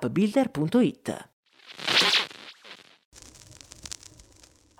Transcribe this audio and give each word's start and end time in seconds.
appbuilder.it. 0.00 1.28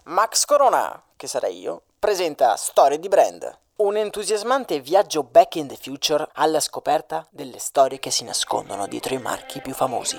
Max 0.04 0.44
Corona, 0.44 1.02
che 1.16 1.26
sarei 1.26 1.58
io, 1.58 1.84
presenta 1.98 2.56
Storie 2.56 2.98
di 2.98 3.08
Brand, 3.08 3.58
un 3.76 3.96
entusiasmante 3.96 4.80
viaggio 4.80 5.22
back 5.22 5.54
in 5.56 5.66
the 5.66 5.78
future 5.80 6.28
alla 6.34 6.60
scoperta 6.60 7.26
delle 7.30 7.58
storie 7.58 7.98
che 7.98 8.10
si 8.10 8.24
nascondono 8.24 8.86
dietro 8.86 9.14
i 9.14 9.18
marchi 9.18 9.60
più 9.60 9.72
famosi. 9.72 10.18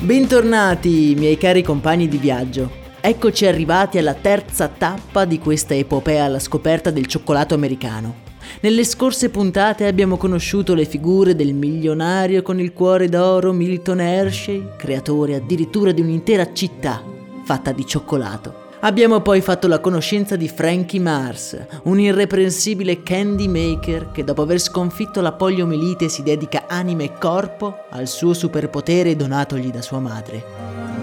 Bentornati, 0.00 1.14
miei 1.16 1.38
cari 1.38 1.62
compagni 1.62 2.08
di 2.08 2.18
viaggio. 2.18 2.82
Eccoci 3.00 3.46
arrivati 3.46 3.98
alla 3.98 4.14
terza 4.14 4.68
tappa 4.68 5.24
di 5.24 5.38
questa 5.38 5.74
epopea 5.74 6.24
alla 6.24 6.40
scoperta 6.40 6.90
del 6.90 7.06
cioccolato 7.06 7.54
americano. 7.54 8.23
Nelle 8.60 8.84
scorse 8.84 9.30
puntate 9.30 9.86
abbiamo 9.86 10.16
conosciuto 10.16 10.74
le 10.74 10.84
figure 10.84 11.34
del 11.34 11.54
milionario 11.54 12.42
con 12.42 12.60
il 12.60 12.72
cuore 12.72 13.08
d'oro 13.08 13.52
Milton 13.52 14.00
Hershey, 14.00 14.68
creatore 14.76 15.34
addirittura 15.34 15.92
di 15.92 16.00
un'intera 16.00 16.52
città 16.52 17.02
fatta 17.44 17.72
di 17.72 17.86
cioccolato. 17.86 18.62
Abbiamo 18.80 19.20
poi 19.20 19.40
fatto 19.40 19.66
la 19.66 19.80
conoscenza 19.80 20.36
di 20.36 20.46
Frankie 20.46 21.00
Mars, 21.00 21.58
un 21.84 21.98
irreprensibile 22.00 23.02
candy 23.02 23.48
maker 23.48 24.10
che 24.10 24.24
dopo 24.24 24.42
aver 24.42 24.58
sconfitto 24.58 25.22
la 25.22 25.32
poliomielite 25.32 26.10
si 26.10 26.22
dedica 26.22 26.64
anima 26.68 27.02
e 27.02 27.12
corpo 27.18 27.84
al 27.90 28.06
suo 28.06 28.34
superpotere 28.34 29.16
donatogli 29.16 29.70
da 29.70 29.80
sua 29.80 30.00
madre. 30.00 30.93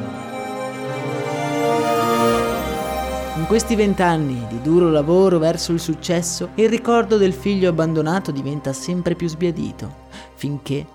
In 3.41 3.47
questi 3.47 3.75
vent'anni 3.75 4.45
di 4.47 4.61
duro 4.61 4.91
lavoro 4.91 5.39
verso 5.39 5.71
il 5.71 5.79
successo, 5.79 6.49
il 6.55 6.69
ricordo 6.69 7.17
del 7.17 7.33
figlio 7.33 7.69
abbandonato 7.69 8.29
diventa 8.29 8.71
sempre 8.71 9.15
più 9.15 9.27
sbiadito, 9.27 9.91
finché 10.35 10.85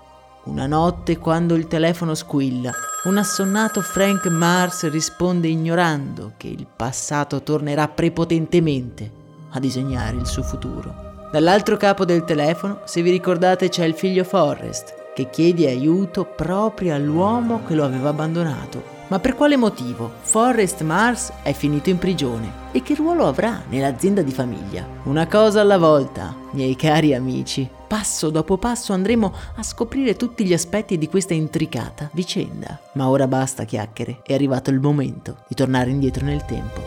una 0.45 0.65
notte, 0.65 1.17
quando 1.17 1.55
il 1.55 1.67
telefono 1.67 2.15
squilla, 2.15 2.71
un 3.03 3.17
assonnato 3.17 3.81
Frank 3.81 4.27
Mars 4.27 4.89
risponde 4.89 5.49
ignorando 5.49 6.35
che 6.37 6.47
il 6.47 6.65
passato 6.73 7.43
tornerà 7.43 7.89
prepotentemente 7.89 9.11
a 9.49 9.59
disegnare 9.59 10.15
il 10.15 10.25
suo 10.25 10.41
futuro. 10.41 11.27
Dall'altro 11.29 11.75
capo 11.75 12.05
del 12.05 12.23
telefono, 12.23 12.79
se 12.85 13.01
vi 13.01 13.11
ricordate, 13.11 13.67
c'è 13.67 13.83
il 13.83 13.93
figlio 13.93 14.23
Forrest, 14.23 15.11
che 15.13 15.29
chiede 15.29 15.67
aiuto 15.67 16.23
proprio 16.23 16.95
all'uomo 16.95 17.65
che 17.65 17.75
lo 17.75 17.83
aveva 17.83 18.07
abbandonato 18.09 18.95
ma 19.07 19.19
per 19.19 19.35
quale 19.35 19.55
motivo 19.55 20.11
Forrest 20.21 20.81
Mars 20.81 21.31
è 21.43 21.53
finito 21.53 21.89
in 21.89 21.97
prigione? 21.97 22.65
E 22.71 22.81
che 22.81 22.95
ruolo 22.95 23.27
avrà 23.27 23.63
nell'azienda 23.69 24.21
di 24.21 24.31
famiglia? 24.31 24.85
Una 25.03 25.27
cosa 25.27 25.61
alla 25.61 25.77
volta, 25.77 26.35
miei 26.51 26.75
cari 26.75 27.13
amici. 27.13 27.69
Passo 27.87 28.29
dopo 28.29 28.57
passo 28.57 28.91
andremo 28.91 29.33
a 29.55 29.63
scoprire 29.63 30.15
tutti 30.15 30.45
gli 30.45 30.53
aspetti 30.53 30.97
di 30.97 31.07
questa 31.07 31.33
intricata 31.33 32.09
vicenda. 32.13 32.79
Ma 32.93 33.07
ora 33.07 33.27
basta 33.27 33.63
chiacchiere, 33.63 34.19
è 34.23 34.33
arrivato 34.33 34.69
il 34.69 34.79
momento 34.79 35.43
di 35.47 35.55
tornare 35.55 35.89
indietro 35.89 36.25
nel 36.25 36.43
tempo. 36.45 36.81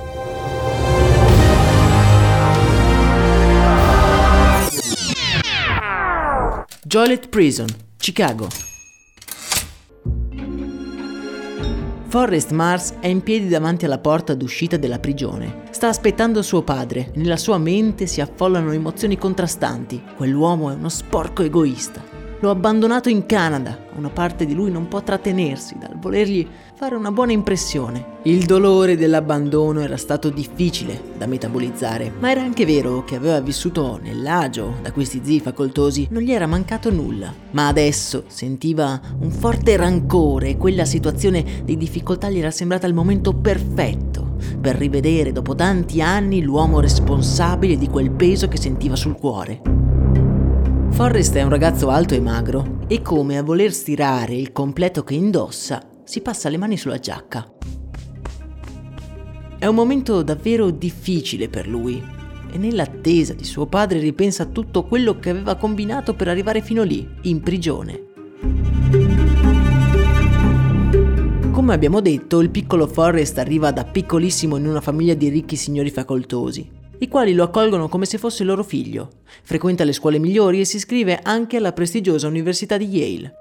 Joliet 6.83 7.29
Prison, 7.29 7.69
Chicago, 7.97 8.49
Forrest 12.11 12.51
Mars 12.51 12.95
è 12.99 13.07
in 13.07 13.23
piedi 13.23 13.47
davanti 13.47 13.85
alla 13.85 14.01
porta 14.01 14.35
d'uscita 14.35 14.77
della 14.77 14.99
prigione. 14.99 15.63
Sta 15.71 15.87
aspettando 15.87 16.43
suo 16.43 16.63
padre. 16.63 17.13
Nella 17.15 17.37
sua 17.37 17.57
mente 17.57 18.09
si 18.09 18.21
affollano 18.21 18.73
emozioni 18.73 19.17
contrastanti. 19.17 20.03
Quell'uomo 20.17 20.73
è 20.73 20.75
uno 20.75 20.89
sporco 20.89 21.45
egoista. 21.45 22.20
L'ho 22.43 22.49
abbandonato 22.49 23.11
in 23.11 23.27
Canada. 23.27 23.79
Una 23.97 24.09
parte 24.09 24.47
di 24.47 24.55
lui 24.55 24.71
non 24.71 24.89
può 24.89 25.03
trattenersi 25.03 25.77
dal 25.79 25.99
volergli 25.99 26.47
fare 26.75 26.95
una 26.95 27.13
buona 27.13 27.33
impressione. 27.33 28.19
Il 28.23 28.47
dolore 28.47 28.97
dell'abbandono 28.97 29.81
era 29.81 29.99
stato 29.99 30.31
difficile 30.31 31.03
da 31.19 31.27
metabolizzare, 31.27 32.11
ma 32.19 32.31
era 32.31 32.41
anche 32.41 32.65
vero 32.65 33.05
che 33.05 33.17
aveva 33.17 33.39
vissuto 33.41 33.99
nell'agio 34.03 34.77
da 34.81 34.91
questi 34.91 35.21
zii 35.23 35.41
facoltosi, 35.41 36.09
non 36.13 36.23
gli 36.23 36.33
era 36.33 36.47
mancato 36.47 36.91
nulla. 36.91 37.31
Ma 37.51 37.69
adesso 37.69 38.25
sentiva 38.29 38.99
un 39.21 39.31
forte 39.31 39.77
rancore 39.77 40.49
e 40.49 40.57
quella 40.57 40.87
situazione 40.87 41.45
di 41.63 41.77
difficoltà 41.77 42.31
gli 42.31 42.39
era 42.39 42.51
sembrata 42.51 42.87
il 42.87 42.95
momento 42.95 43.35
perfetto 43.35 44.37
per 44.59 44.77
rivedere 44.77 45.33
dopo 45.33 45.55
tanti 45.55 46.01
anni 46.01 46.41
l'uomo 46.41 46.81
responsabile 46.81 47.77
di 47.77 47.89
quel 47.89 48.11
peso 48.11 48.49
che 48.49 48.57
sentiva 48.57 48.97
sul 48.97 49.17
cuore. 49.17 49.90
Forrest 51.01 51.35
è 51.37 51.43
un 51.43 51.49
ragazzo 51.49 51.89
alto 51.89 52.13
e 52.13 52.21
magro 52.21 52.81
e 52.87 53.01
come 53.01 53.39
a 53.39 53.43
voler 53.43 53.73
stirare 53.73 54.35
il 54.35 54.53
completo 54.53 55.03
che 55.03 55.15
indossa, 55.15 55.81
si 56.05 56.21
passa 56.21 56.51
le 56.51 56.59
mani 56.59 56.77
sulla 56.77 56.99
giacca. 56.99 57.51
È 59.59 59.65
un 59.65 59.75
momento 59.75 60.21
davvero 60.21 60.69
difficile 60.69 61.49
per 61.49 61.67
lui 61.67 62.05
e 62.53 62.59
nell'attesa 62.59 63.33
di 63.33 63.45
suo 63.45 63.65
padre 63.65 63.99
ripensa 63.99 64.43
a 64.43 64.47
tutto 64.49 64.85
quello 64.85 65.19
che 65.19 65.31
aveva 65.31 65.55
combinato 65.55 66.13
per 66.13 66.29
arrivare 66.29 66.61
fino 66.61 66.83
lì, 66.83 67.09
in 67.23 67.41
prigione. 67.41 68.03
Come 71.51 71.73
abbiamo 71.73 72.03
detto, 72.03 72.41
il 72.41 72.51
piccolo 72.51 72.87
Forrest 72.87 73.39
arriva 73.39 73.71
da 73.71 73.85
piccolissimo 73.85 74.59
in 74.59 74.67
una 74.67 74.83
famiglia 74.83 75.15
di 75.15 75.31
ricchi 75.31 75.57
signori 75.57 75.89
facoltosi 75.89 76.80
i 77.01 77.09
quali 77.09 77.33
lo 77.33 77.45
accolgono 77.45 77.89
come 77.89 78.07
se 78.07 78.19
fosse 78.19 78.45
loro 78.45 78.63
figlio. 78.63 79.11
Frequenta 79.43 79.85
le 79.85 79.93
scuole 79.93 80.19
migliori 80.19 80.61
e 80.61 80.65
si 80.65 80.77
iscrive 80.77 81.19
anche 81.23 81.57
alla 81.57 81.73
prestigiosa 81.73 82.29
Università 82.29 82.77
di 82.77 82.87
Yale. 82.87 83.37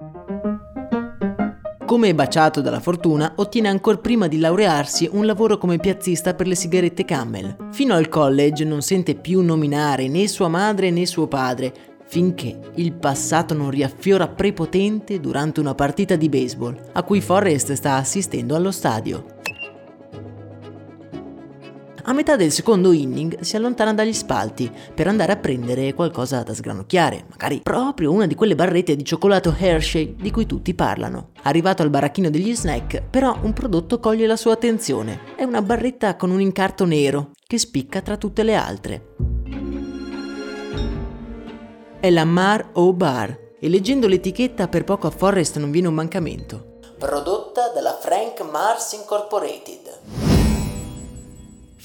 Come 1.84 2.14
baciato 2.14 2.60
dalla 2.60 2.78
fortuna, 2.78 3.32
ottiene 3.36 3.68
ancora 3.68 3.98
prima 3.98 4.28
di 4.28 4.38
laurearsi 4.38 5.08
un 5.12 5.26
lavoro 5.26 5.58
come 5.58 5.78
piazzista 5.78 6.34
per 6.34 6.46
le 6.46 6.54
sigarette 6.54 7.04
Camel. 7.04 7.56
Fino 7.72 7.94
al 7.94 8.08
college 8.08 8.64
non 8.64 8.80
sente 8.80 9.16
più 9.16 9.40
nominare 9.40 10.06
né 10.08 10.28
sua 10.28 10.46
madre 10.46 10.90
né 10.90 11.04
suo 11.04 11.26
padre, 11.26 11.72
finché 12.06 12.58
il 12.76 12.92
passato 12.92 13.54
non 13.54 13.70
riaffiora 13.70 14.28
prepotente 14.28 15.20
durante 15.20 15.60
una 15.60 15.74
partita 15.74 16.14
di 16.14 16.28
baseball, 16.28 16.80
a 16.92 17.02
cui 17.02 17.20
Forrest 17.20 17.72
sta 17.72 17.96
assistendo 17.96 18.54
allo 18.54 18.70
stadio. 18.70 19.38
A 22.04 22.12
metà 22.12 22.36
del 22.36 22.50
secondo 22.50 22.92
inning 22.92 23.40
si 23.40 23.56
allontana 23.56 23.92
dagli 23.92 24.12
spalti 24.12 24.70
per 24.94 25.06
andare 25.06 25.32
a 25.32 25.36
prendere 25.36 25.92
qualcosa 25.92 26.42
da 26.42 26.54
sgranocchiare, 26.54 27.26
magari 27.28 27.60
proprio 27.62 28.10
una 28.10 28.26
di 28.26 28.34
quelle 28.34 28.54
barrette 28.54 28.96
di 28.96 29.04
cioccolato 29.04 29.54
Hershey 29.56 30.16
di 30.16 30.30
cui 30.30 30.46
tutti 30.46 30.74
parlano. 30.74 31.30
Arrivato 31.42 31.82
al 31.82 31.90
baracchino 31.90 32.30
degli 32.30 32.54
snack, 32.54 33.02
però 33.02 33.36
un 33.42 33.52
prodotto 33.52 34.00
coglie 34.00 34.26
la 34.26 34.36
sua 34.36 34.54
attenzione. 34.54 35.20
È 35.36 35.42
una 35.42 35.60
barretta 35.60 36.16
con 36.16 36.30
un 36.30 36.40
incarto 36.40 36.86
nero 36.86 37.32
che 37.46 37.58
spicca 37.58 38.00
tra 38.00 38.16
tutte 38.16 38.42
le 38.42 38.54
altre. 38.54 39.14
È 42.00 42.08
la 42.08 42.24
Mar 42.24 42.70
O 42.74 42.94
Bar 42.94 43.38
e 43.60 43.68
leggendo 43.68 44.08
l'etichetta 44.08 44.68
per 44.68 44.84
poco 44.84 45.06
a 45.06 45.10
Forrest 45.10 45.58
non 45.58 45.70
viene 45.70 45.88
un 45.88 45.94
mancamento. 45.94 46.78
Prodotta 46.98 47.68
dalla 47.74 47.98
Frank 48.00 48.40
Mars 48.40 48.92
Incorporated. 48.92 49.79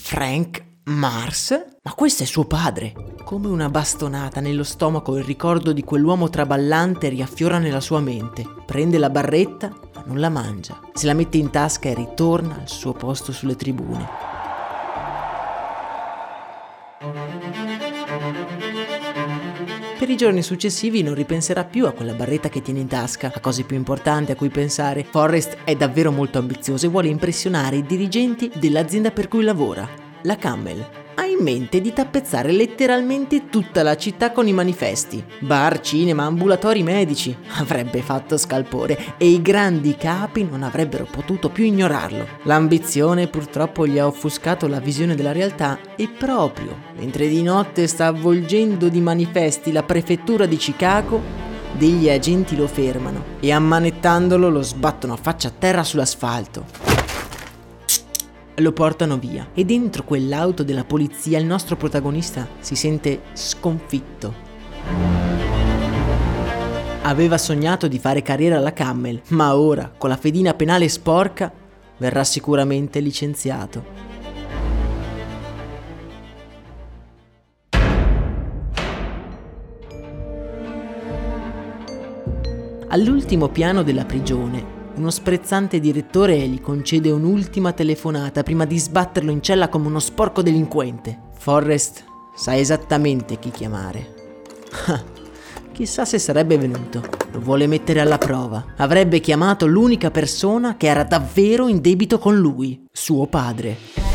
Frank 0.08 0.64
Mars? 0.84 1.50
Ma 1.82 1.94
questo 1.94 2.22
è 2.22 2.26
suo 2.28 2.46
padre. 2.46 2.94
Come 3.24 3.48
una 3.48 3.70
bastonata 3.70 4.40
nello 4.40 4.64
stomaco 4.64 5.18
il 5.18 5.24
ricordo 5.24 5.74
di 5.74 5.84
quell'uomo 5.84 6.30
traballante 6.30 7.10
riaffiora 7.10 7.58
nella 7.58 7.82
sua 7.82 8.02
mente. 8.02 8.46
Prende 8.68 9.00
la 9.00 9.10
barretta, 9.10 9.74
ma 9.96 10.04
non 10.06 10.20
la 10.20 10.30
mangia. 10.30 10.80
Se 10.94 11.08
la 11.08 11.16
mette 11.16 11.38
in 11.38 11.50
tasca 11.50 11.90
e 11.90 11.96
ritorna 11.96 12.60
al 12.62 12.70
suo 12.70 12.94
posto 12.94 13.32
sulle 13.32 13.56
tribune. 13.56 14.35
Per 20.06 20.14
i 20.14 20.18
giorni 20.18 20.44
successivi 20.44 21.02
non 21.02 21.16
ripenserà 21.16 21.64
più 21.64 21.88
a 21.88 21.92
quella 21.92 22.14
barretta 22.14 22.48
che 22.48 22.62
tiene 22.62 22.82
in 22.82 22.88
tasca, 22.88 23.32
a 23.34 23.40
cose 23.40 23.64
più 23.64 23.76
importanti 23.76 24.32
a 24.32 24.36
cui 24.36 24.50
pensare. 24.50 25.04
Forrest 25.04 25.58
è 25.64 25.76
davvero 25.76 26.12
molto 26.12 26.38
ambizioso 26.38 26.86
e 26.86 26.90
vuole 26.90 27.08
impressionare 27.08 27.78
i 27.78 27.84
dirigenti 27.84 28.52
dell'azienda 28.54 29.10
per 29.10 29.28
cui 29.28 29.44
lavora, 29.44 29.90
la 30.22 30.36
Camel 30.36 31.05
in 31.38 31.44
mente 31.44 31.82
di 31.82 31.92
tappezzare 31.92 32.52
letteralmente 32.52 33.50
tutta 33.50 33.84
la 33.84 33.98
città 33.98 34.32
con 34.32 34.48
i 34.48 34.54
manifesti. 34.54 35.24
Bar, 35.40 35.82
cinema, 35.82 36.24
ambulatori 36.24 36.82
medici. 36.82 37.36
Avrebbe 37.58 38.02
fatto 38.02 38.38
scalpore 38.38 39.16
e 39.18 39.28
i 39.28 39.42
grandi 39.42 39.96
capi 39.96 40.48
non 40.50 40.64
avrebbero 40.64 41.06
potuto 41.06 41.50
più 41.50 41.66
ignorarlo. 41.66 42.26
L'ambizione 42.44 43.28
purtroppo 43.28 43.86
gli 43.86 44.00
ha 44.00 44.08
offuscato 44.08 44.68
la 44.68 44.80
visione 44.80 45.16
della 45.16 45.32
realtà 45.34 45.78
e 45.96 46.08
proprio 46.08 46.94
mentre 46.98 47.28
di 47.28 47.42
notte 47.42 47.88
sta 47.88 48.08
avvolgendo 48.08 48.88
di 48.88 49.02
manifesti 49.02 49.72
la 49.72 49.84
prefettura 49.84 50.46
di 50.46 50.56
Chicago, 50.56 51.22
degli 51.74 52.10
agenti 52.10 52.56
lo 52.56 52.68
fermano 52.68 53.24
e 53.42 53.52
ammanettandolo 53.52 54.50
lo 54.50 54.62
sbattono 54.62 55.14
a 55.14 55.18
faccia 55.18 55.50
a 55.50 55.54
terra 55.58 55.84
sull'asfalto 55.84 56.95
lo 58.58 58.72
portano 58.72 59.18
via 59.18 59.50
e 59.54 59.66
dentro 59.66 60.04
quell'auto 60.04 60.64
della 60.64 60.86
polizia 60.86 61.40
il 61.40 61.46
nostro 61.46 61.76
protagonista 61.76 62.48
si 62.60 62.76
sente 62.76 63.22
sconfitto. 63.34 64.34
Aveva 67.02 67.38
sognato 67.38 67.88
di 67.88 68.00
fare 68.00 68.22
carriera 68.22 68.58
alla 68.58 68.74
Camel, 68.74 69.22
ma 69.30 69.56
ora, 69.56 69.92
con 69.96 70.10
la 70.10 70.18
fedina 70.18 70.54
penale 70.54 70.88
sporca, 70.90 71.52
verrà 71.98 72.24
sicuramente 72.24 73.00
licenziato. 73.00 74.04
All'ultimo 82.88 83.50
piano 83.50 83.84
della 83.84 84.06
prigione 84.06 84.84
uno 84.96 85.10
sprezzante 85.10 85.80
direttore 85.80 86.38
gli 86.48 86.62
concede 86.62 87.12
un'ultima 87.12 87.74
telefonata 87.74 88.44
prima 88.44 88.66
di 88.66 88.78
sbatterlo 88.78 89.30
in 89.30 89.42
cella 89.42 89.68
come 89.68 89.88
uno 89.88 90.00
sporco 90.00 90.42
delinquente. 90.42 91.20
Forrest 91.38 92.04
sa 92.34 92.56
esattamente 92.56 93.38
chi 93.38 93.52
chiamare. 93.52 94.14
Chissà 95.74 96.06
se 96.06 96.18
sarebbe 96.18 96.58
venuto. 96.58 97.04
Lo 97.32 97.42
vuole 97.42 97.68
mettere 97.68 98.00
alla 98.00 98.18
prova. 98.18 98.74
Avrebbe 98.78 99.20
chiamato 99.20 99.66
l'unica 99.66 100.12
persona 100.12 100.78
che 100.78 100.88
era 100.88 101.04
davvero 101.04 101.68
in 101.68 101.82
debito 101.82 102.18
con 102.18 102.38
lui, 102.38 102.86
suo 102.92 103.28
padre. 103.28 104.15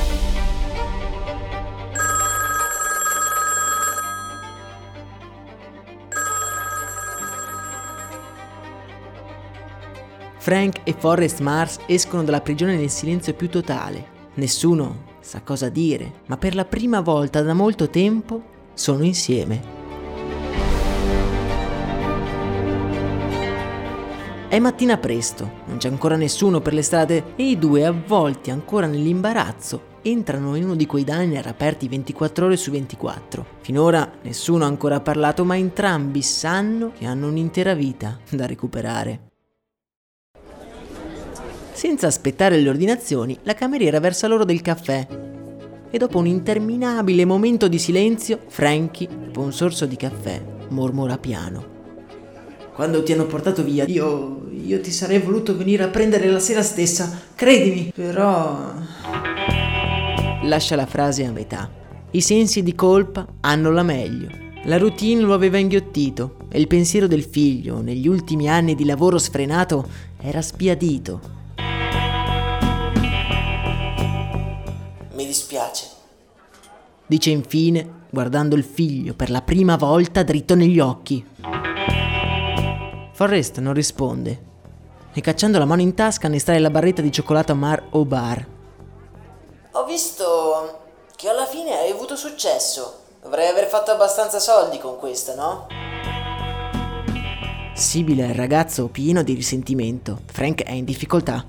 Frank 10.50 10.80
e 10.82 10.96
Forrest 10.98 11.38
Mars 11.42 11.78
escono 11.86 12.24
dalla 12.24 12.40
prigione 12.40 12.74
nel 12.74 12.90
silenzio 12.90 13.34
più 13.34 13.48
totale. 13.48 14.04
Nessuno 14.34 15.04
sa 15.20 15.42
cosa 15.42 15.68
dire, 15.68 16.22
ma 16.26 16.36
per 16.38 16.56
la 16.56 16.64
prima 16.64 17.00
volta 17.00 17.40
da 17.40 17.54
molto 17.54 17.88
tempo 17.88 18.42
sono 18.74 19.04
insieme. 19.04 19.62
È 24.48 24.58
mattina 24.58 24.96
presto, 24.96 25.48
non 25.66 25.76
c'è 25.76 25.86
ancora 25.86 26.16
nessuno 26.16 26.60
per 26.60 26.72
le 26.72 26.82
strade 26.82 27.34
e 27.36 27.50
i 27.50 27.56
due, 27.56 27.86
avvolti 27.86 28.50
ancora 28.50 28.88
nell'imbarazzo, 28.88 29.98
entrano 30.02 30.56
in 30.56 30.64
uno 30.64 30.74
di 30.74 30.86
quei 30.86 31.04
diner 31.04 31.46
aperti 31.46 31.86
24 31.86 32.46
ore 32.46 32.56
su 32.56 32.72
24. 32.72 33.46
Finora 33.60 34.14
nessuno 34.22 34.64
ha 34.64 34.66
ancora 34.66 34.98
parlato, 34.98 35.44
ma 35.44 35.56
entrambi 35.56 36.22
sanno 36.22 36.90
che 36.98 37.06
hanno 37.06 37.28
un'intera 37.28 37.74
vita 37.74 38.18
da 38.30 38.46
recuperare. 38.46 39.28
Senza 41.80 42.08
aspettare 42.08 42.58
le 42.58 42.68
ordinazioni, 42.68 43.38
la 43.44 43.54
cameriera 43.54 44.00
versa 44.00 44.26
loro 44.26 44.44
del 44.44 44.60
caffè. 44.60 45.06
E 45.90 45.96
dopo 45.96 46.18
un 46.18 46.26
interminabile 46.26 47.24
momento 47.24 47.68
di 47.68 47.78
silenzio, 47.78 48.38
Frankie, 48.48 49.08
dopo 49.08 49.40
un 49.40 49.50
sorso 49.50 49.86
di 49.86 49.96
caffè, 49.96 50.42
mormora 50.68 51.16
piano. 51.16 51.64
Quando 52.74 53.02
ti 53.02 53.14
hanno 53.14 53.24
portato 53.24 53.64
via, 53.64 53.86
io, 53.86 54.46
io 54.52 54.78
ti 54.82 54.90
sarei 54.90 55.20
voluto 55.20 55.56
venire 55.56 55.82
a 55.82 55.88
prendere 55.88 56.28
la 56.28 56.38
sera 56.38 56.62
stessa, 56.62 57.18
credimi, 57.34 57.90
però... 57.94 58.74
Lascia 60.42 60.76
la 60.76 60.84
frase 60.84 61.24
a 61.24 61.32
metà. 61.32 61.70
I 62.10 62.20
sensi 62.20 62.62
di 62.62 62.74
colpa 62.74 63.26
hanno 63.40 63.70
la 63.70 63.82
meglio. 63.82 64.28
La 64.64 64.76
routine 64.76 65.22
lo 65.22 65.32
aveva 65.32 65.56
inghiottito 65.56 66.36
e 66.50 66.60
il 66.60 66.66
pensiero 66.66 67.06
del 67.06 67.24
figlio, 67.24 67.80
negli 67.80 68.06
ultimi 68.06 68.50
anni 68.50 68.74
di 68.74 68.84
lavoro 68.84 69.16
sfrenato, 69.16 69.88
era 70.20 70.42
spiadito 70.42 71.38
Dice 77.10 77.30
infine, 77.30 78.04
guardando 78.08 78.54
il 78.54 78.62
figlio 78.62 79.14
per 79.14 79.30
la 79.30 79.42
prima 79.42 79.74
volta 79.74 80.22
dritto 80.22 80.54
negli 80.54 80.78
occhi. 80.78 81.26
Forrest 83.12 83.58
non 83.58 83.74
risponde 83.74 84.44
e 85.12 85.20
cacciando 85.20 85.58
la 85.58 85.64
mano 85.64 85.80
in 85.80 85.94
tasca 85.94 86.28
ne 86.28 86.36
estrae 86.36 86.60
la 86.60 86.70
barretta 86.70 87.02
di 87.02 87.10
cioccolato 87.10 87.56
Mar 87.56 87.84
o 87.90 88.04
Bar. 88.04 88.46
Ho 89.72 89.84
visto 89.86 90.82
che 91.16 91.28
alla 91.28 91.46
fine 91.46 91.76
hai 91.76 91.90
avuto 91.90 92.14
successo. 92.14 93.00
Dovrei 93.20 93.48
aver 93.48 93.66
fatto 93.66 93.90
abbastanza 93.90 94.38
soldi 94.38 94.78
con 94.78 94.96
questa, 94.96 95.34
no? 95.34 95.66
Sibile 97.74 98.28
al 98.28 98.34
ragazzo 98.34 98.86
pieno 98.86 99.24
di 99.24 99.34
risentimento, 99.34 100.20
Frank 100.26 100.62
è 100.62 100.70
in 100.70 100.84
difficoltà. 100.84 101.44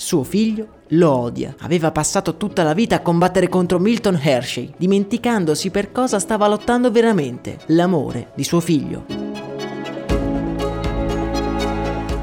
Suo 0.00 0.22
figlio 0.22 0.78
lo 0.92 1.14
odia. 1.14 1.54
Aveva 1.58 1.90
passato 1.90 2.38
tutta 2.38 2.62
la 2.62 2.72
vita 2.72 2.96
a 2.96 3.00
combattere 3.00 3.50
contro 3.50 3.78
Milton 3.78 4.18
Hershey, 4.20 4.72
dimenticandosi 4.74 5.68
per 5.68 5.92
cosa 5.92 6.18
stava 6.18 6.48
lottando 6.48 6.90
veramente, 6.90 7.58
l'amore 7.66 8.30
di 8.34 8.42
suo 8.42 8.60
figlio. 8.60 9.04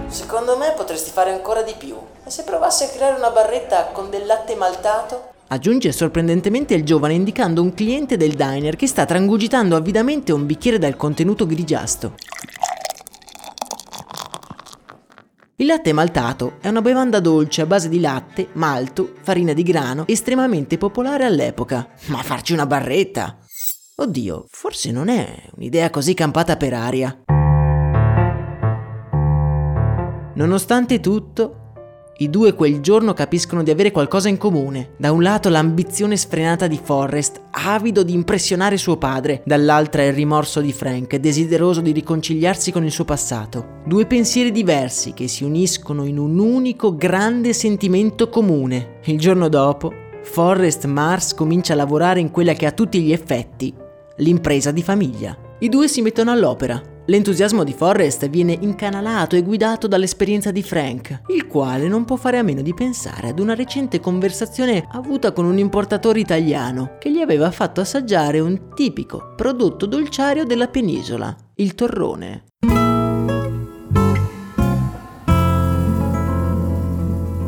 Secondo 0.07 0.57
me 0.57 0.73
potresti 0.75 1.11
fare 1.11 1.31
ancora 1.31 1.61
di 1.61 1.75
più. 1.77 1.95
E 2.25 2.31
se 2.31 2.43
provassi 2.43 2.85
a 2.85 2.87
creare 2.87 3.15
una 3.15 3.29
barretta 3.29 3.89
con 3.93 4.09
del 4.09 4.25
latte 4.25 4.55
maltato? 4.55 5.33
Aggiunge 5.49 5.91
sorprendentemente 5.91 6.73
il 6.73 6.83
giovane 6.83 7.13
indicando 7.13 7.61
un 7.61 7.75
cliente 7.75 8.17
del 8.17 8.33
diner 8.33 8.75
che 8.75 8.87
sta 8.87 9.05
trangugitando 9.05 9.75
avidamente 9.75 10.31
un 10.31 10.47
bicchiere 10.47 10.79
dal 10.79 10.95
contenuto 10.95 11.45
grigiastro. 11.45 12.15
Il 15.59 15.65
latte 15.65 15.91
maltato 15.91 16.57
è 16.61 16.67
una 16.67 16.83
bevanda 16.83 17.19
dolce 17.19 17.63
a 17.63 17.65
base 17.65 17.89
di 17.89 17.99
latte, 17.99 18.49
malto, 18.53 19.15
farina 19.23 19.53
di 19.53 19.63
grano, 19.63 20.05
estremamente 20.05 20.77
popolare 20.77 21.25
all'epoca. 21.25 21.89
Ma 22.09 22.21
farci 22.21 22.53
una 22.53 22.67
barretta? 22.67 23.39
Oddio, 23.95 24.45
forse 24.51 24.91
non 24.91 25.09
è 25.09 25.49
un'idea 25.55 25.89
così 25.89 26.13
campata 26.13 26.57
per 26.57 26.75
aria. 26.75 27.23
Nonostante 30.35 30.99
tutto, 30.99 31.66
i 32.19 32.31
due 32.31 32.55
quel 32.55 32.79
giorno 32.79 33.13
capiscono 33.13 33.61
di 33.61 33.69
avere 33.69 33.91
qualcosa 33.91 34.27
in 34.27 34.37
comune. 34.37 34.93
Da 34.97 35.11
un 35.11 35.21
lato 35.21 35.49
l'ambizione 35.49 36.17
sfrenata 36.17 36.65
di 36.65 36.79
Forrest, 36.81 37.41
avido 37.51 38.01
di 38.01 38.13
impressionare 38.13 38.77
suo 38.77 38.97
padre, 38.97 39.43
dall'altra 39.45 40.03
il 40.03 40.13
rimorso 40.13 40.59
di 40.59 40.73
Frank, 40.73 41.15
desideroso 41.17 41.79
di 41.81 41.91
riconciliarsi 41.91 42.71
con 42.71 42.83
il 42.83 42.91
suo 42.91 43.05
passato. 43.05 43.81
Due 43.85 44.07
pensieri 44.07 44.51
diversi 44.51 45.13
che 45.13 45.27
si 45.27 45.43
uniscono 45.43 46.05
in 46.05 46.17
un 46.17 46.39
unico 46.39 46.95
grande 46.95 47.53
sentimento 47.53 48.29
comune. 48.29 48.99
Il 49.03 49.19
giorno 49.19 49.47
dopo, 49.47 49.93
Forrest 50.23 50.85
Mars 50.85 51.35
comincia 51.35 51.73
a 51.73 51.75
lavorare 51.75 52.19
in 52.19 52.31
quella 52.31 52.53
che 52.53 52.65
a 52.65 52.71
tutti 52.71 52.99
gli 52.99 53.11
effetti 53.11 53.71
l'impresa 54.17 54.71
di 54.71 54.81
famiglia. 54.81 55.37
I 55.59 55.69
due 55.69 55.87
si 55.87 56.01
mettono 56.01 56.31
all'opera. 56.31 56.81
L'entusiasmo 57.09 57.63
di 57.63 57.71
Forrest 57.71 58.27
viene 58.27 58.57
incanalato 58.59 59.37
e 59.37 59.41
guidato 59.41 59.87
dall'esperienza 59.87 60.51
di 60.51 60.61
Frank, 60.61 61.21
il 61.27 61.47
quale 61.47 61.87
non 61.87 62.03
può 62.03 62.17
fare 62.17 62.37
a 62.37 62.43
meno 62.43 62.61
di 62.61 62.73
pensare 62.73 63.29
ad 63.29 63.39
una 63.39 63.55
recente 63.55 64.01
conversazione 64.01 64.85
avuta 64.91 65.31
con 65.31 65.45
un 65.45 65.57
importatore 65.57 66.19
italiano 66.19 66.97
che 66.99 67.09
gli 67.09 67.19
aveva 67.19 67.49
fatto 67.49 67.79
assaggiare 67.79 68.41
un 68.41 68.73
tipico 68.75 69.33
prodotto 69.37 69.85
dolciario 69.85 70.43
della 70.43 70.67
penisola, 70.67 71.33
il 71.55 71.75
torrone. 71.75 72.43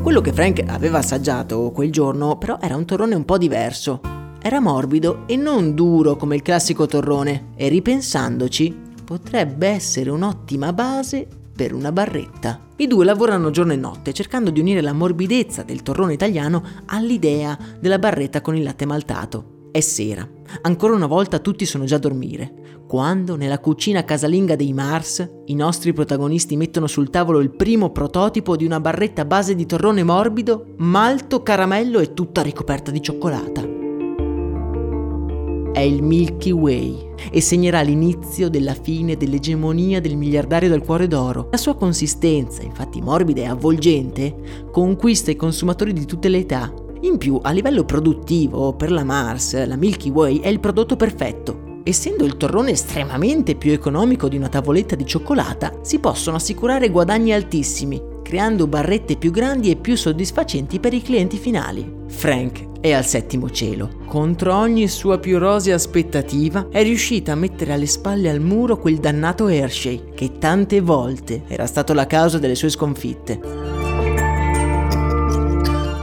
Quello 0.02 0.22
che 0.22 0.32
Frank 0.32 0.64
aveva 0.68 1.00
assaggiato 1.00 1.72
quel 1.72 1.92
giorno 1.92 2.38
però 2.38 2.60
era 2.62 2.78
un 2.78 2.86
torrone 2.86 3.14
un 3.14 3.26
po' 3.26 3.38
diverso. 3.38 4.00
Era 4.42 4.62
morbido 4.62 5.24
e 5.28 5.36
non 5.36 5.76
duro 5.76 6.16
come 6.16 6.36
il 6.36 6.42
classico 6.42 6.86
torrone 6.86 7.50
e 7.58 7.68
ripensandoci 7.68 8.88
potrebbe 9.10 9.66
essere 9.66 10.12
un'ottima 10.12 10.72
base 10.72 11.28
per 11.56 11.74
una 11.74 11.92
barretta. 11.92 12.68
I 12.76 12.86
due 12.86 13.04
lavorano 13.04 13.50
giorno 13.50 13.74
e 13.74 13.76
notte 13.76 14.14
cercando 14.14 14.52
di 14.52 14.60
unire 14.60 14.82
la 14.82 14.94
morbidezza 14.94 15.64
del 15.64 15.82
torrone 15.82 16.14
italiano 16.14 16.64
all'idea 16.86 17.58
della 17.80 17.98
barretta 17.98 18.42
con 18.42 18.56
il 18.56 18.62
latte 18.62 18.86
maltato. 18.86 19.70
È 19.72 19.80
sera. 19.80 20.30
Ancora 20.62 20.94
una 20.94 21.08
volta 21.08 21.40
tutti 21.40 21.66
sono 21.66 21.86
già 21.86 21.96
a 21.96 22.00
dormire. 22.00 22.84
Quando, 22.88 23.36
nella 23.36 23.58
cucina 23.58 24.04
casalinga 24.06 24.56
dei 24.56 24.74
Mars, 24.74 25.28
i 25.46 25.56
nostri 25.56 25.92
protagonisti 25.92 26.56
mettono 26.56 26.86
sul 26.86 27.10
tavolo 27.10 27.40
il 27.40 27.50
primo 27.50 27.90
prototipo 27.90 28.56
di 28.56 28.66
una 28.66 28.80
barretta 28.80 29.24
a 29.24 29.26
base 29.26 29.56
di 29.56 29.66
torrone 29.66 30.04
morbido, 30.04 30.76
malto, 30.78 31.42
caramello 31.42 31.98
e 31.98 32.14
tutta 32.14 32.44
ricoperta 32.44 32.92
di 32.92 33.02
cioccolata. 33.02 33.79
È 35.80 35.84
il 35.84 36.04
Milky 36.04 36.52
Way 36.52 37.14
e 37.32 37.40
segnerà 37.40 37.80
l'inizio 37.80 38.50
della 38.50 38.74
fine 38.74 39.16
dell'egemonia 39.16 40.02
del 40.02 40.18
miliardario 40.18 40.68
del 40.68 40.82
cuore 40.82 41.08
d'oro. 41.08 41.48
La 41.52 41.58
sua 41.58 41.78
consistenza, 41.78 42.64
infatti 42.64 43.02
morbida 43.02 43.44
e 43.44 43.48
avvolgente, 43.48 44.68
conquista 44.74 45.32
i 45.32 45.38
consumatori 45.38 45.94
di 45.94 46.04
tutte 46.04 46.28
le 46.28 46.40
età 46.40 46.70
in 47.04 47.18
più, 47.18 47.40
a 47.42 47.52
livello 47.52 47.86
produttivo, 47.86 48.74
per 48.74 48.92
la 48.92 49.06
Mars, 49.06 49.66
la 49.66 49.78
Milky 49.78 50.10
Way 50.10 50.42
è 50.42 50.50
il 50.50 50.60
prodotto 50.60 50.98
perfetto. 50.98 51.80
Essendo 51.86 52.26
il 52.26 52.36
torrone 52.36 52.72
estremamente 52.72 53.56
più 53.56 53.72
economico 53.72 54.28
di 54.28 54.36
una 54.36 54.50
tavoletta 54.50 54.96
di 54.96 55.06
cioccolata, 55.06 55.80
si 55.82 56.00
possono 56.00 56.36
assicurare 56.36 56.90
guadagni 56.90 57.32
altissimi, 57.32 58.09
creando 58.30 58.68
barrette 58.68 59.16
più 59.16 59.32
grandi 59.32 59.72
e 59.72 59.76
più 59.76 59.96
soddisfacenti 59.96 60.80
per 60.80 60.94
i 60.94 61.02
clienti 61.02 61.38
finali. 61.38 61.92
Frank 62.10 62.80
è 62.80 62.92
al 62.92 63.04
settimo 63.04 63.50
cielo. 63.50 63.90
Contro 64.06 64.56
ogni 64.56 64.88
sua 64.88 65.18
più 65.18 65.40
rosea 65.40 65.74
aspettativa, 65.74 66.68
è 66.70 66.84
riuscita 66.84 67.32
a 67.32 67.36
mettere 67.36 67.74
alle 67.74 67.88
spalle 67.88 68.30
al 68.30 68.40
muro 68.40 68.78
quel 68.78 68.98
dannato 68.98 69.48
Hershey, 69.48 70.12
che 70.14 70.38
tante 70.38 70.80
volte 70.80 71.42
era 71.48 71.66
stato 71.66 71.94
la 71.94 72.06
causa 72.06 72.38
delle 72.38 72.54
sue 72.54 72.70
sconfitte. 72.70 73.69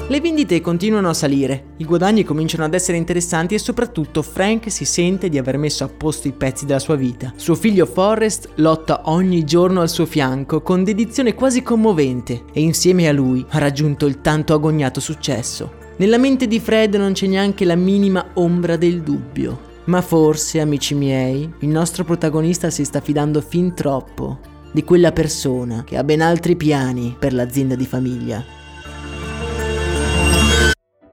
Le 0.09 0.21
vendite 0.21 0.61
continuano 0.61 1.09
a 1.09 1.15
salire, 1.15 1.71
i 1.79 1.85
guadagni 1.85 2.23
cominciano 2.23 2.63
ad 2.63 2.75
essere 2.75 2.97
interessanti 2.97 3.57
e 3.57 3.59
soprattutto 3.59 4.23
Frank 4.23 4.71
si 4.71 4.85
sente 4.85 5.29
di 5.29 5.37
aver 5.37 5.59
messo 5.59 5.83
a 5.83 5.89
posto 5.89 6.29
i 6.29 6.33
pezzi 6.33 6.65
della 6.65 6.79
sua 6.79 6.95
vita. 6.95 7.33
Suo 7.35 7.57
figlio 7.57 7.87
Forrest 7.87 8.51
lotta 8.55 9.01
ogni 9.07 9.43
giorno 9.43 9.81
al 9.81 9.89
suo 9.89 10.07
fianco 10.07 10.63
con 10.63 10.85
dedizione 10.85 11.35
quasi 11.35 11.65
commovente 11.65 12.45
e 12.53 12.61
insieme 12.61 13.09
a 13.09 13.13
lui 13.13 13.45
ha 13.49 13.59
raggiunto 13.59 14.07
il 14.07 14.21
tanto 14.21 14.55
agognato 14.55 15.01
successo. 15.01 15.73
Nella 15.97 16.19
mente 16.19 16.47
di 16.47 16.61
Fred 16.61 16.95
non 16.95 17.13
c'è 17.13 17.27
neanche 17.27 17.65
la 17.65 17.75
minima 17.75 18.31
ombra 18.35 18.77
del 18.77 19.03
dubbio. 19.03 19.75
Ma 19.87 20.03
forse, 20.03 20.61
amici 20.61 20.95
miei, 20.95 21.53
il 21.59 21.69
nostro 21.69 22.05
protagonista 22.05 22.71
si 22.71 22.85
sta 22.85 23.01
fidando 23.01 23.41
fin 23.41 23.75
troppo 23.75 24.39
di 24.71 24.85
quella 24.85 25.11
persona 25.11 25.83
che 25.83 25.97
ha 25.97 26.05
ben 26.05 26.21
altri 26.21 26.55
piani 26.55 27.17
per 27.19 27.33
l'azienda 27.33 27.75
di 27.75 27.87
famiglia. 27.87 28.66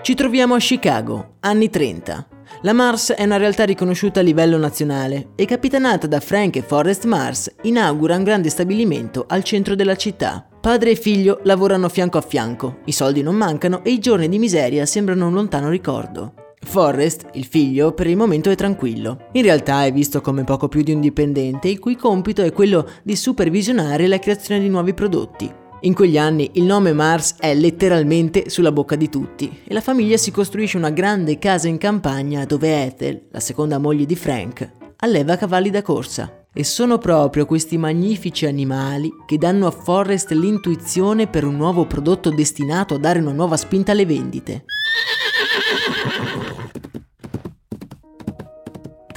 Ci 0.00 0.14
troviamo 0.14 0.54
a 0.54 0.58
Chicago, 0.58 1.34
anni 1.40 1.68
30. 1.68 2.28
La 2.62 2.72
Mars 2.72 3.12
è 3.12 3.24
una 3.24 3.36
realtà 3.36 3.64
riconosciuta 3.64 4.20
a 4.20 4.22
livello 4.22 4.56
nazionale 4.56 5.30
e 5.34 5.44
capitanata 5.44 6.06
da 6.06 6.20
Frank 6.20 6.56
e 6.56 6.62
Forrest 6.62 7.04
Mars 7.04 7.52
inaugura 7.62 8.16
un 8.16 8.22
grande 8.22 8.48
stabilimento 8.48 9.26
al 9.28 9.44
centro 9.44 9.74
della 9.74 9.96
città. 9.96 10.48
Padre 10.60 10.92
e 10.92 10.94
figlio 10.94 11.40
lavorano 11.42 11.90
fianco 11.90 12.16
a 12.16 12.22
fianco, 12.22 12.78
i 12.86 12.92
soldi 12.92 13.22
non 13.22 13.34
mancano 13.34 13.84
e 13.84 13.90
i 13.90 13.98
giorni 13.98 14.28
di 14.28 14.38
miseria 14.38 14.86
sembrano 14.86 15.26
un 15.26 15.34
lontano 15.34 15.68
ricordo. 15.68 16.32
Forrest, 16.60 17.26
il 17.34 17.44
figlio, 17.44 17.92
per 17.92 18.06
il 18.06 18.16
momento 18.16 18.50
è 18.50 18.54
tranquillo. 18.54 19.26
In 19.32 19.42
realtà 19.42 19.84
è 19.84 19.92
visto 19.92 20.20
come 20.20 20.44
poco 20.44 20.68
più 20.68 20.82
di 20.82 20.92
un 20.92 21.00
dipendente, 21.00 21.68
il 21.68 21.78
cui 21.78 21.96
compito 21.96 22.42
è 22.42 22.52
quello 22.52 22.88
di 23.02 23.14
supervisionare 23.14 24.06
la 24.06 24.18
creazione 24.18 24.60
di 24.60 24.68
nuovi 24.68 24.94
prodotti. 24.94 25.66
In 25.82 25.94
quegli 25.94 26.18
anni 26.18 26.50
il 26.54 26.64
nome 26.64 26.92
Mars 26.92 27.36
è 27.38 27.54
letteralmente 27.54 28.50
sulla 28.50 28.72
bocca 28.72 28.96
di 28.96 29.08
tutti 29.08 29.60
e 29.64 29.72
la 29.72 29.80
famiglia 29.80 30.16
si 30.16 30.32
costruisce 30.32 30.76
una 30.76 30.90
grande 30.90 31.38
casa 31.38 31.68
in 31.68 31.78
campagna 31.78 32.44
dove 32.44 32.82
Ethel, 32.84 33.28
la 33.30 33.38
seconda 33.38 33.78
moglie 33.78 34.04
di 34.04 34.16
Frank, 34.16 34.68
alleva 34.96 35.36
cavalli 35.36 35.70
da 35.70 35.82
corsa. 35.82 36.46
E 36.52 36.64
sono 36.64 36.98
proprio 36.98 37.46
questi 37.46 37.78
magnifici 37.78 38.44
animali 38.46 39.08
che 39.24 39.38
danno 39.38 39.68
a 39.68 39.70
Forrest 39.70 40.32
l'intuizione 40.32 41.28
per 41.28 41.44
un 41.44 41.54
nuovo 41.54 41.86
prodotto 41.86 42.30
destinato 42.30 42.94
a 42.94 42.98
dare 42.98 43.20
una 43.20 43.30
nuova 43.30 43.56
spinta 43.56 43.92
alle 43.92 44.06
vendite. 44.06 44.64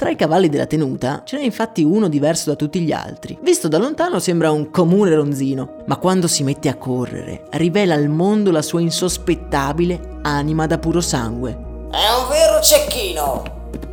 Tra 0.02 0.10
i 0.10 0.16
cavalli 0.16 0.48
della 0.48 0.66
tenuta 0.66 1.22
ce 1.24 1.36
n'è 1.36 1.44
infatti 1.44 1.84
uno 1.84 2.08
diverso 2.08 2.50
da 2.50 2.56
tutti 2.56 2.80
gli 2.80 2.90
altri. 2.90 3.38
Visto 3.40 3.68
da 3.68 3.78
lontano 3.78 4.18
sembra 4.18 4.50
un 4.50 4.68
comune 4.68 5.14
ronzino, 5.14 5.84
ma 5.86 5.96
quando 5.96 6.26
si 6.26 6.42
mette 6.42 6.68
a 6.68 6.74
correre 6.74 7.44
rivela 7.50 7.94
al 7.94 8.08
mondo 8.08 8.50
la 8.50 8.62
sua 8.62 8.80
insospettabile 8.80 10.18
anima 10.22 10.66
da 10.66 10.78
puro 10.78 11.00
sangue. 11.00 11.52
È 11.52 12.20
un 12.20 12.28
vero 12.28 12.60
cecchino! 12.60 13.44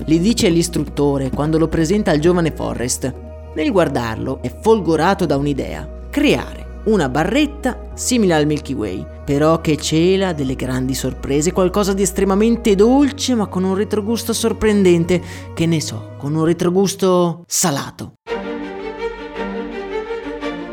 Gli 0.03 0.17
dice 0.19 0.49
l'istruttore 0.49 1.29
quando 1.29 1.59
lo 1.59 1.67
presenta 1.67 2.09
al 2.09 2.17
giovane 2.17 2.53
Forrest. 2.55 3.13
Nel 3.53 3.71
guardarlo 3.71 4.39
è 4.41 4.51
folgorato 4.51 5.27
da 5.27 5.37
un'idea, 5.37 5.87
creare 6.09 6.68
una 6.89 7.07
barretta 7.07 7.91
simile 7.93 8.33
al 8.33 8.47
Milky 8.47 8.73
Way, 8.73 9.05
però 9.23 9.61
che 9.61 9.77
cela 9.77 10.33
delle 10.33 10.55
grandi 10.55 10.95
sorprese, 10.95 11.51
qualcosa 11.51 11.93
di 11.93 12.01
estremamente 12.01 12.73
dolce 12.75 13.35
ma 13.35 13.45
con 13.45 13.63
un 13.63 13.75
retrogusto 13.75 14.33
sorprendente, 14.33 15.21
che 15.53 15.65
ne 15.67 15.79
so, 15.81 16.15
con 16.17 16.33
un 16.33 16.43
retrogusto 16.45 17.43
salato. 17.45 18.13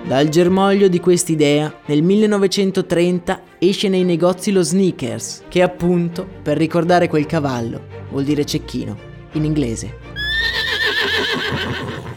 Dal 0.07 0.29
germoglio 0.29 0.89
di 0.89 1.01
quest'idea, 1.01 1.81
nel 1.87 2.03
1930 2.03 3.41
esce 3.59 3.89
nei 3.89 4.05
negozi 4.05 4.53
lo 4.53 4.63
Sneakers, 4.63 5.43
che 5.49 5.63
appunto, 5.63 6.27
per 6.43 6.57
ricordare 6.57 7.09
quel 7.09 7.27
cavallo, 7.27 7.83
vuol 8.11 8.25
dire 8.25 8.45
cecchino, 8.45 8.97
in 9.33 9.45
inglese. 9.45 10.06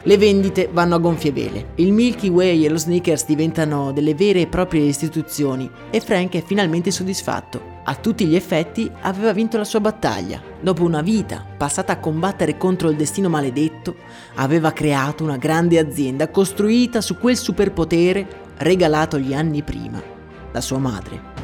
Le 0.04 0.18
vendite 0.18 0.70
vanno 0.72 0.96
a 0.96 1.00
gonfie 1.00 1.34
vele. 1.34 1.72
Il 1.76 1.92
Milky 1.92 2.30
Way 2.30 2.64
e 2.64 2.70
lo 2.70 2.78
Snickers 2.78 3.26
diventano 3.26 3.92
delle 3.92 4.16
vere 4.16 4.42
e 4.42 4.48
proprie 4.48 4.84
istituzioni 4.84 5.70
e 5.90 6.00
Frank 6.00 6.36
è 6.36 6.44
finalmente 6.44 6.90
soddisfatto. 6.90 7.78
A 7.84 7.96
tutti 7.96 8.26
gli 8.26 8.36
effetti 8.36 8.90
aveva 9.02 9.34
vinto 9.34 9.58
la 9.58 9.66
sua 9.66 9.82
battaglia. 9.82 10.42
Dopo 10.62 10.84
una 10.84 11.02
vita 11.02 11.46
passata 11.58 11.94
a 11.94 12.00
combattere 12.00 12.56
contro 12.56 12.90
il 12.90 12.96
destino 12.96 13.28
maledetto, 13.28 13.96
aveva 14.36 14.72
creato 14.72 15.26
una 15.26 15.36
grande 15.36 15.78
azienda 15.78 16.30
costruita 16.30 17.02
su 17.02 17.18
quel 17.18 17.36
superpotere 17.36 18.26
regalato 18.58 19.20
gli 19.20 19.34
anni 19.34 19.64
prima 19.64 20.02
da 20.50 20.62
sua 20.62 20.78
madre. 20.78 21.38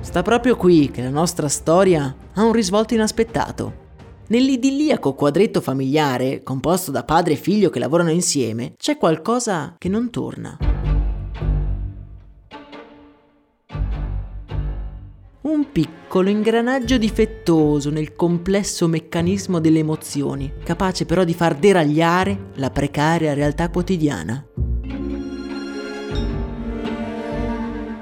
Sta 0.00 0.20
proprio 0.20 0.56
qui 0.56 0.90
che 0.90 1.02
la 1.02 1.08
nostra 1.08 1.48
storia 1.48 2.14
ha 2.34 2.44
un 2.44 2.52
risvolto 2.52 2.92
inaspettato. 2.92 3.83
Nell'idilliaco 4.26 5.12
quadretto 5.12 5.60
familiare, 5.60 6.42
composto 6.42 6.90
da 6.90 7.04
padre 7.04 7.34
e 7.34 7.36
figlio 7.36 7.68
che 7.68 7.78
lavorano 7.78 8.10
insieme, 8.10 8.72
c'è 8.78 8.96
qualcosa 8.96 9.74
che 9.76 9.90
non 9.90 10.08
torna. 10.08 10.56
Un 15.42 15.66
piccolo 15.70 16.30
ingranaggio 16.30 16.96
difettoso 16.96 17.90
nel 17.90 18.16
complesso 18.16 18.88
meccanismo 18.88 19.60
delle 19.60 19.80
emozioni, 19.80 20.50
capace 20.64 21.04
però 21.04 21.22
di 21.22 21.34
far 21.34 21.54
deragliare 21.56 22.46
la 22.54 22.70
precaria 22.70 23.34
realtà 23.34 23.68
quotidiana. 23.68 24.42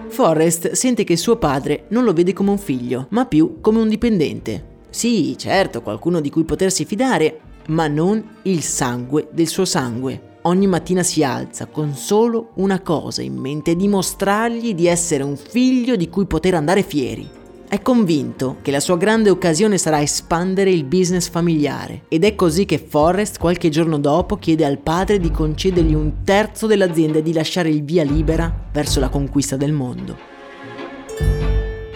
Forrest 0.07 0.71
sente 0.73 1.03
che 1.03 1.17
suo 1.17 1.37
padre 1.37 1.87
non 1.89 2.05
lo 2.05 2.13
vede 2.13 2.33
come 2.33 2.51
un 2.51 2.59
figlio, 2.59 3.09
ma 3.11 3.27
più 3.27 3.61
come 3.61 3.81
un 3.81 3.89
dipendente, 3.89 4.72
sì, 4.93 5.35
certo, 5.39 5.81
qualcuno 5.81 6.21
di 6.21 6.29
cui 6.29 6.45
potersi 6.45 6.85
fidare, 6.85 7.41
ma 7.69 7.89
non 7.89 8.23
il 8.43 8.63
sangue 8.63 9.29
del 9.33 9.49
suo 9.49 9.65
sangue. 9.65 10.37
Ogni 10.43 10.67
mattina 10.67 11.03
si 11.03 11.25
alza 11.25 11.65
con 11.65 11.95
solo 11.95 12.51
una 12.57 12.83
cosa 12.83 13.23
in 13.23 13.35
mente, 13.35 13.75
dimostrargli 13.75 14.75
di 14.75 14.87
essere 14.87 15.23
un 15.23 15.39
figlio 15.39 15.97
di 15.97 16.11
cui 16.11 16.27
poter 16.27 16.55
andare 16.55 16.83
fieri. 16.83 17.27
È 17.67 17.81
convinto 17.81 18.59
che 18.61 18.71
la 18.71 18.81
sua 18.81 18.99
grande 18.99 19.31
occasione 19.31 19.79
sarà 19.79 20.03
espandere 20.03 20.71
il 20.71 20.85
business 20.85 21.31
familiare 21.31 22.03
ed 22.09 22.25
è 22.25 22.35
così 22.35 22.67
che 22.67 22.77
Forrest 22.77 23.39
qualche 23.39 23.71
giorno 23.71 23.99
dopo 23.99 24.37
chiede 24.37 24.67
al 24.67 24.77
padre 24.77 25.19
di 25.19 25.31
concedergli 25.31 25.95
un 25.95 26.23
terzo 26.23 26.67
dell'azienda 26.67 27.21
e 27.21 27.23
di 27.23 27.33
lasciare 27.33 27.71
il 27.71 27.83
via 27.83 28.05
libera 28.05 28.69
verso 28.71 29.01
la 29.01 29.09
conquista 29.09 29.57
del 29.57 29.73
mondo. 29.73 30.32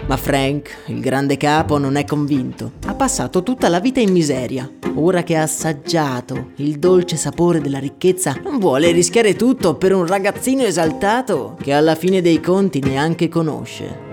Ma 0.08 0.16
Frank, 0.16 0.84
il 0.86 1.00
grande 1.00 1.36
capo, 1.36 1.78
non 1.78 1.96
è 1.96 2.04
convinto. 2.04 2.72
Ha 2.86 2.94
passato 2.94 3.42
tutta 3.42 3.68
la 3.68 3.80
vita 3.80 3.98
in 3.98 4.12
miseria. 4.12 4.70
Ora 4.94 5.24
che 5.24 5.36
ha 5.36 5.42
assaggiato 5.42 6.52
il 6.56 6.78
dolce 6.78 7.16
sapore 7.16 7.60
della 7.60 7.80
ricchezza, 7.80 8.38
non 8.44 8.60
vuole 8.60 8.92
rischiare 8.92 9.34
tutto 9.34 9.74
per 9.74 9.92
un 9.92 10.06
ragazzino 10.06 10.62
esaltato 10.62 11.56
che 11.60 11.72
alla 11.72 11.96
fine 11.96 12.22
dei 12.22 12.40
conti 12.40 12.78
neanche 12.78 13.28
conosce. 13.28 14.04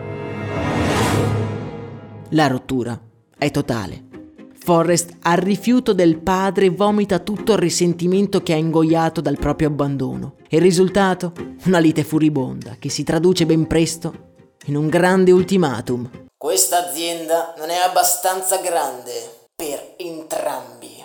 La 2.29 2.47
rottura 2.47 2.99
è 3.37 3.51
totale. 3.51 4.05
Forrest, 4.51 5.17
al 5.21 5.37
rifiuto 5.37 5.93
del 5.93 6.17
padre, 6.17 6.71
vomita 6.71 7.19
tutto 7.19 7.51
il 7.51 7.59
risentimento 7.59 8.41
che 8.41 8.53
ha 8.53 8.57
ingoiato 8.57 9.21
dal 9.21 9.37
proprio 9.37 9.67
abbandono. 9.67 10.37
Il 10.49 10.61
risultato? 10.61 11.33
Una 11.65 11.77
lite 11.77 12.03
furibonda 12.03 12.77
che 12.79 12.89
si 12.89 13.03
traduce 13.03 13.45
ben 13.45 13.67
presto 13.67 14.31
in 14.65 14.75
un 14.75 14.87
grande 14.87 15.31
ultimatum. 15.31 16.09
Questa 16.37 16.87
azienda 16.87 17.53
non 17.57 17.69
è 17.69 17.77
abbastanza 17.77 18.57
grande 18.57 19.11
per 19.55 19.95
entrambi. 19.97 21.03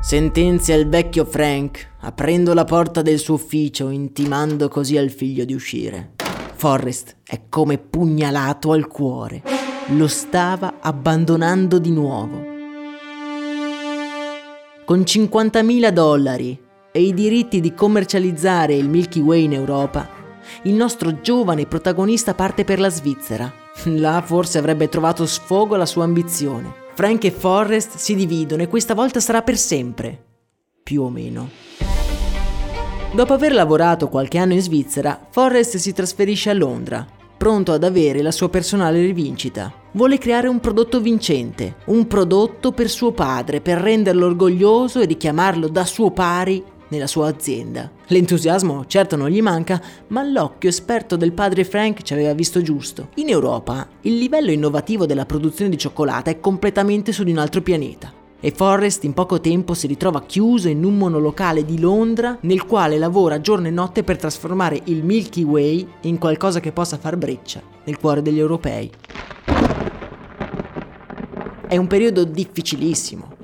Sentenzia 0.00 0.74
il 0.76 0.88
vecchio 0.88 1.24
Frank, 1.24 1.96
aprendo 2.00 2.54
la 2.54 2.64
porta 2.64 3.02
del 3.02 3.18
suo 3.18 3.34
ufficio, 3.34 3.90
intimando 3.90 4.68
così 4.68 4.96
al 4.96 5.10
figlio 5.10 5.44
di 5.44 5.54
uscire. 5.54 6.14
Forrest 6.54 7.16
è 7.24 7.42
come 7.48 7.78
pugnalato 7.78 8.72
al 8.72 8.86
cuore. 8.86 9.42
Lo 9.88 10.08
stava 10.08 10.74
abbandonando 10.80 11.78
di 11.78 11.90
nuovo. 11.90 12.44
Con 14.84 15.00
50.000 15.00 15.90
dollari 15.90 16.60
e 16.92 17.02
i 17.02 17.14
diritti 17.14 17.60
di 17.60 17.72
commercializzare 17.74 18.74
il 18.74 18.88
Milky 18.88 19.20
Way 19.20 19.44
in 19.44 19.52
Europa, 19.52 20.19
il 20.64 20.74
nostro 20.74 21.20
giovane 21.22 21.64
protagonista 21.66 22.34
parte 22.34 22.64
per 22.64 22.78
la 22.78 22.90
Svizzera. 22.90 23.50
Là 23.84 24.22
forse 24.24 24.58
avrebbe 24.58 24.88
trovato 24.88 25.24
sfogo 25.24 25.74
alla 25.74 25.86
sua 25.86 26.04
ambizione. 26.04 26.88
Frank 26.94 27.24
e 27.24 27.30
Forrest 27.30 27.96
si 27.96 28.14
dividono 28.14 28.62
e 28.62 28.68
questa 28.68 28.94
volta 28.94 29.20
sarà 29.20 29.40
per 29.40 29.56
sempre. 29.56 30.24
Più 30.82 31.02
o 31.02 31.08
meno. 31.08 31.48
Dopo 33.12 33.32
aver 33.32 33.52
lavorato 33.52 34.08
qualche 34.08 34.38
anno 34.38 34.52
in 34.52 34.60
Svizzera, 34.60 35.28
Forrest 35.30 35.78
si 35.78 35.92
trasferisce 35.94 36.50
a 36.50 36.54
Londra, 36.54 37.06
pronto 37.38 37.72
ad 37.72 37.82
avere 37.82 38.20
la 38.20 38.30
sua 38.30 38.50
personale 38.50 39.00
rivincita. 39.00 39.72
Vuole 39.92 40.18
creare 40.18 40.46
un 40.46 40.60
prodotto 40.60 41.00
vincente, 41.00 41.76
un 41.86 42.06
prodotto 42.06 42.72
per 42.72 42.90
suo 42.90 43.12
padre, 43.12 43.62
per 43.62 43.78
renderlo 43.78 44.26
orgoglioso 44.26 45.00
e 45.00 45.06
richiamarlo 45.06 45.68
da 45.68 45.84
suo 45.86 46.10
pari 46.10 46.62
nella 46.88 47.06
sua 47.06 47.28
azienda. 47.28 47.90
L'entusiasmo 48.10 48.86
certo 48.86 49.14
non 49.14 49.28
gli 49.28 49.40
manca, 49.40 49.80
ma 50.08 50.24
l'occhio 50.24 50.68
esperto 50.68 51.14
del 51.14 51.32
padre 51.32 51.62
Frank 51.62 52.02
ci 52.02 52.12
aveva 52.12 52.32
visto 52.32 52.60
giusto. 52.60 53.10
In 53.16 53.28
Europa 53.28 53.86
il 54.00 54.18
livello 54.18 54.50
innovativo 54.50 55.06
della 55.06 55.26
produzione 55.26 55.70
di 55.70 55.78
cioccolata 55.78 56.28
è 56.28 56.40
completamente 56.40 57.12
su 57.12 57.22
di 57.22 57.30
un 57.30 57.38
altro 57.38 57.60
pianeta. 57.60 58.12
E 58.40 58.50
Forrest 58.50 59.04
in 59.04 59.12
poco 59.12 59.40
tempo 59.40 59.74
si 59.74 59.86
ritrova 59.86 60.22
chiuso 60.22 60.68
in 60.68 60.84
un 60.84 60.96
monolocale 60.96 61.64
di 61.64 61.78
Londra 61.78 62.36
nel 62.40 62.64
quale 62.64 62.98
lavora 62.98 63.40
giorno 63.40 63.68
e 63.68 63.70
notte 63.70 64.02
per 64.02 64.16
trasformare 64.16 64.80
il 64.84 65.04
Milky 65.04 65.44
Way 65.44 65.86
in 66.02 66.18
qualcosa 66.18 66.58
che 66.58 66.72
possa 66.72 66.98
far 66.98 67.16
breccia 67.16 67.62
nel 67.84 67.98
cuore 67.98 68.22
degli 68.22 68.40
europei. 68.40 68.90
È 71.68 71.76
un 71.76 71.86
periodo 71.86 72.24
difficilissimo. 72.24 73.36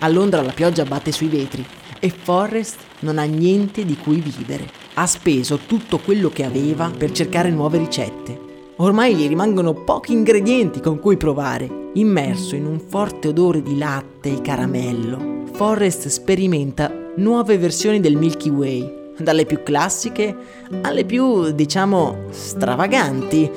A 0.00 0.08
Londra 0.08 0.42
la 0.42 0.50
pioggia 0.50 0.84
batte 0.84 1.12
sui 1.12 1.28
vetri 1.28 1.64
e 2.04 2.10
Forrest 2.10 2.80
non 3.00 3.18
ha 3.18 3.22
niente 3.22 3.84
di 3.84 3.96
cui 3.96 4.20
vivere. 4.20 4.68
Ha 4.94 5.06
speso 5.06 5.60
tutto 5.66 5.98
quello 5.98 6.30
che 6.30 6.44
aveva 6.44 6.90
per 6.90 7.12
cercare 7.12 7.48
nuove 7.48 7.78
ricette. 7.78 8.50
Ormai 8.76 9.14
gli 9.14 9.28
rimangono 9.28 9.72
pochi 9.72 10.12
ingredienti 10.12 10.80
con 10.80 10.98
cui 10.98 11.16
provare. 11.16 11.90
Immerso 11.94 12.56
in 12.56 12.66
un 12.66 12.80
forte 12.80 13.28
odore 13.28 13.62
di 13.62 13.78
latte 13.78 14.32
e 14.32 14.40
caramello, 14.40 15.44
Forrest 15.52 16.08
sperimenta 16.08 16.90
nuove 17.16 17.56
versioni 17.56 18.00
del 18.00 18.16
Milky 18.16 18.50
Way, 18.50 19.12
dalle 19.18 19.44
più 19.44 19.62
classiche 19.62 20.34
alle 20.80 21.04
più, 21.04 21.52
diciamo, 21.52 22.24
stravaganti. 22.30 23.50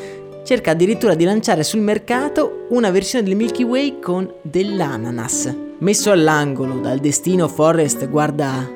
Cerca 0.43 0.71
addirittura 0.71 1.15
di 1.15 1.23
lanciare 1.23 1.63
sul 1.63 1.79
mercato 1.79 2.67
una 2.69 2.91
versione 2.91 3.25
del 3.25 3.36
Milky 3.36 3.63
Way 3.63 3.99
con 3.99 4.31
dell'ananas. 4.43 5.64
Messo 5.79 6.09
all'angolo 6.09 6.79
dal 6.79 6.99
destino, 6.99 7.49
Forrest 7.49 8.07
guarda 8.07 8.71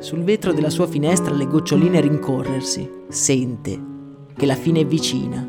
sul 0.00 0.24
vetro 0.24 0.52
della 0.52 0.68
sua 0.68 0.88
finestra 0.88 1.32
le 1.32 1.46
goccioline 1.46 2.00
rincorrersi. 2.00 2.90
Sente 3.08 3.80
che 4.36 4.46
la 4.46 4.56
fine 4.56 4.80
è 4.80 4.86
vicina. 4.86 5.46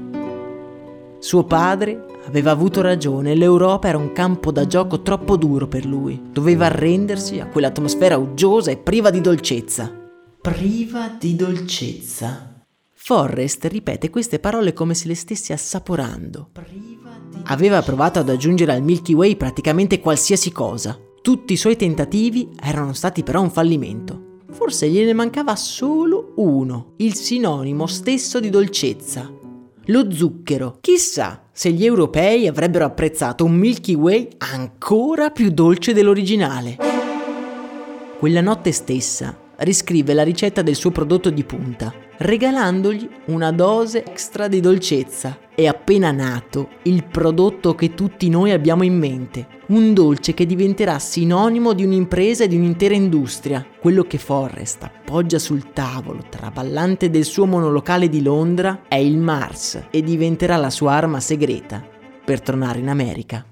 Suo 1.18 1.44
padre 1.44 2.06
aveva 2.28 2.52
avuto 2.52 2.82
ragione, 2.82 3.34
l'Europa 3.34 3.88
era 3.88 3.98
un 3.98 4.12
campo 4.12 4.52
da 4.52 4.68
gioco 4.68 5.02
troppo 5.02 5.38
duro 5.38 5.68
per 5.68 5.86
lui. 5.86 6.22
Doveva 6.32 6.68
arrendersi 6.68 7.40
a 7.40 7.48
quell'atmosfera 7.48 8.18
uggiosa 8.18 8.70
e 8.70 8.78
priva 8.78 9.10
di 9.10 9.22
dolcezza. 9.22 9.92
Priva 10.40 11.16
di 11.20 11.36
dolcezza. 11.36 12.51
Forrest 13.04 13.66
ripete 13.66 14.12
queste 14.12 14.38
parole 14.38 14.74
come 14.74 14.94
se 14.94 15.08
le 15.08 15.16
stesse 15.16 15.54
assaporando. 15.54 16.52
Aveva 17.46 17.82
provato 17.82 18.20
ad 18.20 18.30
aggiungere 18.30 18.74
al 18.74 18.84
Milky 18.84 19.16
Way 19.16 19.38
praticamente 19.38 20.00
qualsiasi 20.00 20.52
cosa. 20.52 21.00
Tutti 21.24 21.54
i 21.54 21.58
suoi 21.58 21.76
tentativi 21.76 22.50
erano 22.62 22.94
stati 22.94 23.24
però 23.24 23.42
un 23.42 23.50
fallimento. 23.50 24.38
Forse 24.52 24.88
gliene 24.88 25.14
mancava 25.14 25.56
solo 25.56 26.34
uno, 26.36 26.94
il 26.98 27.16
sinonimo 27.16 27.88
stesso 27.88 28.40
di 28.40 28.52
dolcezza. 28.52 29.34
Lo 29.86 30.12
zucchero. 30.12 30.78
Chissà 30.80 31.48
se 31.52 31.72
gli 31.72 31.84
europei 31.84 32.46
avrebbero 32.46 32.86
apprezzato 32.86 33.44
un 33.44 33.56
Milky 33.56 33.96
Way 33.96 34.28
ancora 34.38 35.32
più 35.32 35.50
dolce 35.50 35.94
dell'originale. 35.94 36.78
Quella 38.20 38.42
notte 38.42 38.72
stessa 38.72 39.36
riscrive 39.58 40.14
la 40.14 40.24
ricetta 40.24 40.62
del 40.62 40.76
suo 40.76 40.92
prodotto 40.92 41.32
di 41.32 41.44
punta, 41.44 41.92
regalandogli 42.22 43.10
una 43.26 43.52
dose 43.52 44.06
extra 44.06 44.48
di 44.48 44.60
dolcezza. 44.60 45.40
È 45.56 45.66
appena 45.66 46.12
nato 46.12 46.70
il 46.84 47.04
prodotto 47.04 47.74
che 47.74 47.96
tutti 47.96 48.30
noi 48.30 48.52
abbiamo 48.52 48.84
in 48.84 48.98
mente, 48.98 49.48
un 49.68 49.94
dolce 49.94 50.34
che 50.34 50.46
diventerà 50.46 51.00
sinonimo 51.00 51.74
di 51.74 51.84
un'impresa 51.84 52.44
e 52.44 52.48
di 52.48 52.56
un'intera 52.56 52.94
industria. 52.94 53.66
Quello 53.80 54.04
che 54.04 54.20
Forrest 54.20 54.84
appoggia 54.84 55.40
sul 55.40 55.72
tavolo 55.74 56.24
traballante 56.30 57.10
del 57.10 57.26
suo 57.26 57.46
monolocale 57.46 58.08
di 58.08 58.22
Londra 58.22 58.82
è 58.88 58.96
il 58.96 59.18
Mars 59.18 59.88
e 59.90 60.04
diventerà 60.04 60.58
la 60.58 60.70
sua 60.70 60.94
arma 60.94 61.20
segreta 61.20 61.84
per 62.24 62.42
tornare 62.42 62.80
in 62.80 62.90
America. 62.90 63.46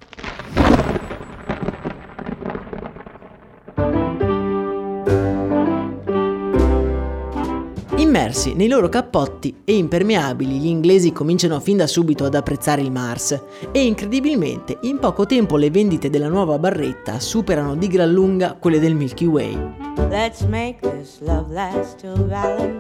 Immersi 8.30 8.54
nei 8.54 8.68
loro 8.68 8.90
cappotti 8.90 9.62
e 9.66 9.76
impermeabili, 9.76 10.60
gli 10.60 10.68
inglesi 10.68 11.12
cominciano 11.12 11.60
fin 11.60 11.78
da 11.78 11.88
subito 11.88 12.26
ad 12.26 12.36
apprezzare 12.36 12.80
il 12.80 12.92
Mars 12.92 13.32
e 13.72 13.84
incredibilmente 13.84 14.78
in 14.82 15.00
poco 15.00 15.26
tempo 15.26 15.58
le 15.58 15.72
vendite 15.72 16.12
della 16.12 16.28
nuova 16.28 16.60
barretta 16.60 17.20
superano 17.20 17.76
di 17.76 17.88
gran 17.88 18.12
lunga 18.12 18.54
quelle 18.54 18.80
del 18.80 18.94
Milky 18.94 19.26
Way. 19.26 19.88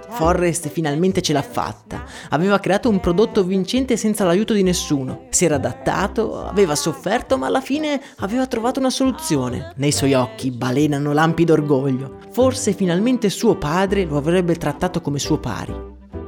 Forrest 0.09 0.67
finalmente 0.69 1.21
ce 1.21 1.33
l'ha 1.33 1.41
fatta. 1.41 2.03
Aveva 2.29 2.59
creato 2.59 2.89
un 2.89 2.99
prodotto 2.99 3.43
vincente 3.43 3.97
senza 3.97 4.25
l'aiuto 4.25 4.53
di 4.53 4.63
nessuno. 4.63 5.25
Si 5.29 5.45
era 5.45 5.55
adattato, 5.55 6.43
aveva 6.45 6.75
sofferto, 6.75 7.37
ma 7.37 7.47
alla 7.47 7.61
fine 7.61 7.99
aveva 8.17 8.45
trovato 8.45 8.79
una 8.79 8.89
soluzione. 8.89 9.73
Nei 9.77 9.91
suoi 9.91 10.13
occhi 10.13 10.51
balenano 10.51 11.11
lampi 11.11 11.43
d'orgoglio. 11.43 12.17
Forse 12.31 12.73
finalmente 12.73 13.29
suo 13.29 13.55
padre 13.57 14.05
lo 14.05 14.17
avrebbe 14.17 14.55
trattato 14.55 15.01
come 15.01 15.19
suo 15.19 15.38
pari. 15.39 15.73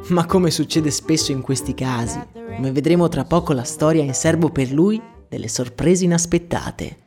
Ma 0.07 0.25
come 0.25 0.49
succede 0.49 0.89
spesso 0.89 1.31
in 1.31 1.41
questi 1.41 1.73
casi, 1.73 2.19
come 2.55 2.71
vedremo 2.71 3.07
tra 3.07 3.23
poco 3.23 3.53
la 3.53 3.63
storia 3.63 4.01
in 4.03 4.13
serbo 4.13 4.49
per 4.49 4.71
lui 4.71 5.01
delle 5.27 5.47
sorprese 5.47 6.05
inaspettate. 6.05 6.97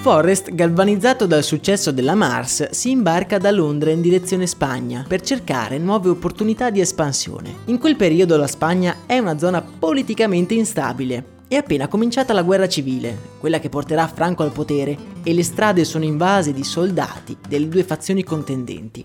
Forrest, 0.00 0.54
galvanizzato 0.54 1.26
dal 1.26 1.42
successo 1.42 1.90
della 1.92 2.14
Mars, 2.14 2.70
si 2.70 2.90
imbarca 2.90 3.36
da 3.36 3.50
Londra 3.50 3.90
in 3.90 4.00
direzione 4.00 4.46
Spagna 4.46 5.04
per 5.06 5.20
cercare 5.20 5.76
nuove 5.76 6.08
opportunità 6.08 6.70
di 6.70 6.80
espansione. 6.80 7.56
In 7.66 7.78
quel 7.78 7.96
periodo 7.96 8.38
la 8.38 8.46
Spagna 8.46 8.96
è 9.04 9.18
una 9.18 9.36
zona 9.36 9.60
politicamente 9.60 10.54
instabile. 10.54 11.39
È 11.50 11.56
appena 11.56 11.88
cominciata 11.88 12.32
la 12.32 12.44
guerra 12.44 12.68
civile, 12.68 13.18
quella 13.40 13.58
che 13.58 13.68
porterà 13.68 14.06
Franco 14.06 14.44
al 14.44 14.52
potere, 14.52 14.96
e 15.24 15.34
le 15.34 15.42
strade 15.42 15.84
sono 15.84 16.04
invase 16.04 16.52
di 16.52 16.62
soldati 16.62 17.36
delle 17.48 17.66
due 17.66 17.82
fazioni 17.82 18.22
contendenti. 18.22 19.04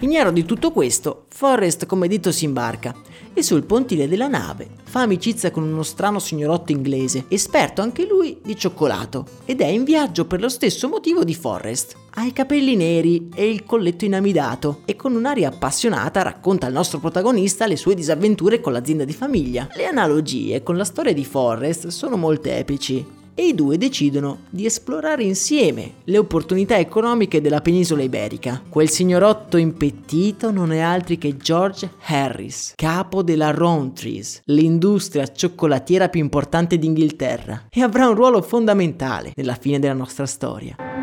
Ignaro 0.00 0.32
di 0.32 0.44
tutto 0.44 0.72
questo, 0.72 1.26
Forrest 1.28 1.86
come 1.86 2.08
detto 2.08 2.32
si 2.32 2.44
imbarca 2.44 2.94
e 3.32 3.42
sul 3.42 3.64
pontile 3.64 4.08
della 4.08 4.28
nave 4.28 4.68
fa 4.94 5.00
amicizia 5.00 5.50
con 5.50 5.64
uno 5.64 5.82
strano 5.82 6.20
signorotto 6.20 6.70
inglese, 6.70 7.24
esperto 7.28 7.82
anche 7.82 8.06
lui 8.06 8.38
di 8.44 8.54
cioccolato, 8.56 9.26
ed 9.44 9.60
è 9.60 9.66
in 9.66 9.82
viaggio 9.82 10.24
per 10.24 10.40
lo 10.40 10.48
stesso 10.48 10.88
motivo 10.88 11.24
di 11.24 11.34
Forrest. 11.34 11.96
Ha 12.14 12.24
i 12.24 12.32
capelli 12.32 12.76
neri 12.76 13.28
e 13.34 13.50
il 13.50 13.64
colletto 13.64 14.04
inamidato 14.04 14.82
e 14.84 14.94
con 14.94 15.16
un'aria 15.16 15.48
appassionata 15.48 16.22
racconta 16.22 16.66
al 16.66 16.72
nostro 16.72 17.00
protagonista 17.00 17.66
le 17.66 17.76
sue 17.76 17.96
disavventure 17.96 18.60
con 18.60 18.72
l'azienda 18.72 19.04
di 19.04 19.12
famiglia. 19.12 19.68
Le 19.74 19.86
analogie 19.86 20.62
con 20.62 20.76
la 20.76 20.84
storia 20.84 21.12
di 21.12 21.24
Forrest 21.24 21.88
sono 21.88 22.16
molteplici 22.16 23.22
e 23.34 23.46
i 23.46 23.54
due 23.54 23.78
decidono 23.78 24.38
di 24.50 24.64
esplorare 24.64 25.24
insieme 25.24 25.94
le 26.04 26.18
opportunità 26.18 26.78
economiche 26.78 27.40
della 27.40 27.60
penisola 27.60 28.02
iberica. 28.02 28.62
Quel 28.68 28.88
signorotto 28.88 29.56
impettito 29.56 30.50
non 30.50 30.72
è 30.72 30.78
altro 30.78 31.16
che 31.16 31.36
George 31.36 31.90
Harris, 32.06 32.72
capo 32.76 33.22
della 33.22 33.50
Roundtrees, 33.50 34.40
l'industria 34.44 35.26
cioccolatiera 35.26 36.08
più 36.08 36.20
importante 36.20 36.78
d'Inghilterra, 36.78 37.66
e 37.68 37.82
avrà 37.82 38.08
un 38.08 38.14
ruolo 38.14 38.40
fondamentale 38.40 39.32
nella 39.34 39.54
fine 39.54 39.78
della 39.78 39.92
nostra 39.92 40.26
storia. 40.26 40.93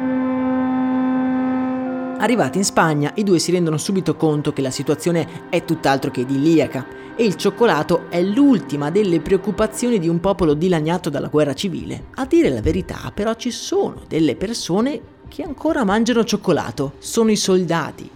Arrivati 2.22 2.60
in 2.60 2.64
Spagna, 2.64 3.12
i 3.16 3.24
due 3.24 3.40
si 3.40 3.52
rendono 3.52 3.78
subito 3.78 4.16
conto 4.16 4.54
che 4.54 4.62
la 4.62 4.70
situazione 4.70 5.50
è 5.50 5.66
tutt'altro 5.66 6.12
che 6.12 6.22
idilliaca 6.22 6.86
e 7.16 7.26
il 7.26 7.36
cioccolato 7.36 8.12
è 8.12 8.22
l'ultima 8.22 8.92
delle 8.92 9.22
preoccupazioni 9.22 9.98
di 9.98 10.08
un 10.08 10.20
popolo 10.20 10.54
dilaniato 10.54 11.10
dalla 11.10 11.30
guerra 11.30 11.56
civile. 11.56 12.06
A 12.16 12.28
dire 12.28 12.50
la 12.50 12.62
verità, 12.62 13.12
però, 13.12 13.34
ci 13.34 13.50
sono 13.50 14.04
delle 14.08 14.36
persone 14.36 15.02
che 15.28 15.42
ancora 15.42 15.84
mangiano 15.84 16.24
cioccolato, 16.24 16.94
sono 17.00 17.32
i 17.32 17.36
soldati, 17.36 18.08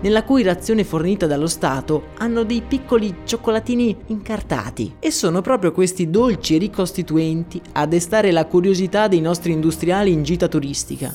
nella 0.00 0.24
cui 0.24 0.42
razione 0.42 0.82
fornita 0.82 1.26
dallo 1.26 1.48
Stato 1.48 2.04
hanno 2.16 2.44
dei 2.44 2.62
piccoli 2.66 3.14
cioccolatini 3.24 3.94
incartati 4.06 4.96
e 4.98 5.10
sono 5.10 5.42
proprio 5.42 5.72
questi 5.72 6.08
dolci 6.08 6.56
ricostituenti 6.56 7.60
a 7.72 7.84
destare 7.84 8.30
la 8.30 8.46
curiosità 8.46 9.06
dei 9.06 9.20
nostri 9.20 9.52
industriali 9.52 10.12
in 10.12 10.22
gita 10.22 10.48
turistica. 10.48 11.14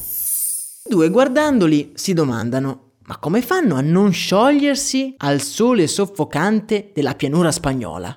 Due 0.89 1.09
guardandoli 1.09 1.91
si 1.95 2.13
domandano 2.13 2.91
ma 3.07 3.17
come 3.17 3.41
fanno 3.41 3.75
a 3.75 3.81
non 3.81 4.13
sciogliersi 4.13 5.15
al 5.17 5.41
sole 5.41 5.85
soffocante 5.85 6.91
della 6.93 7.13
pianura 7.13 7.51
spagnola? 7.51 8.15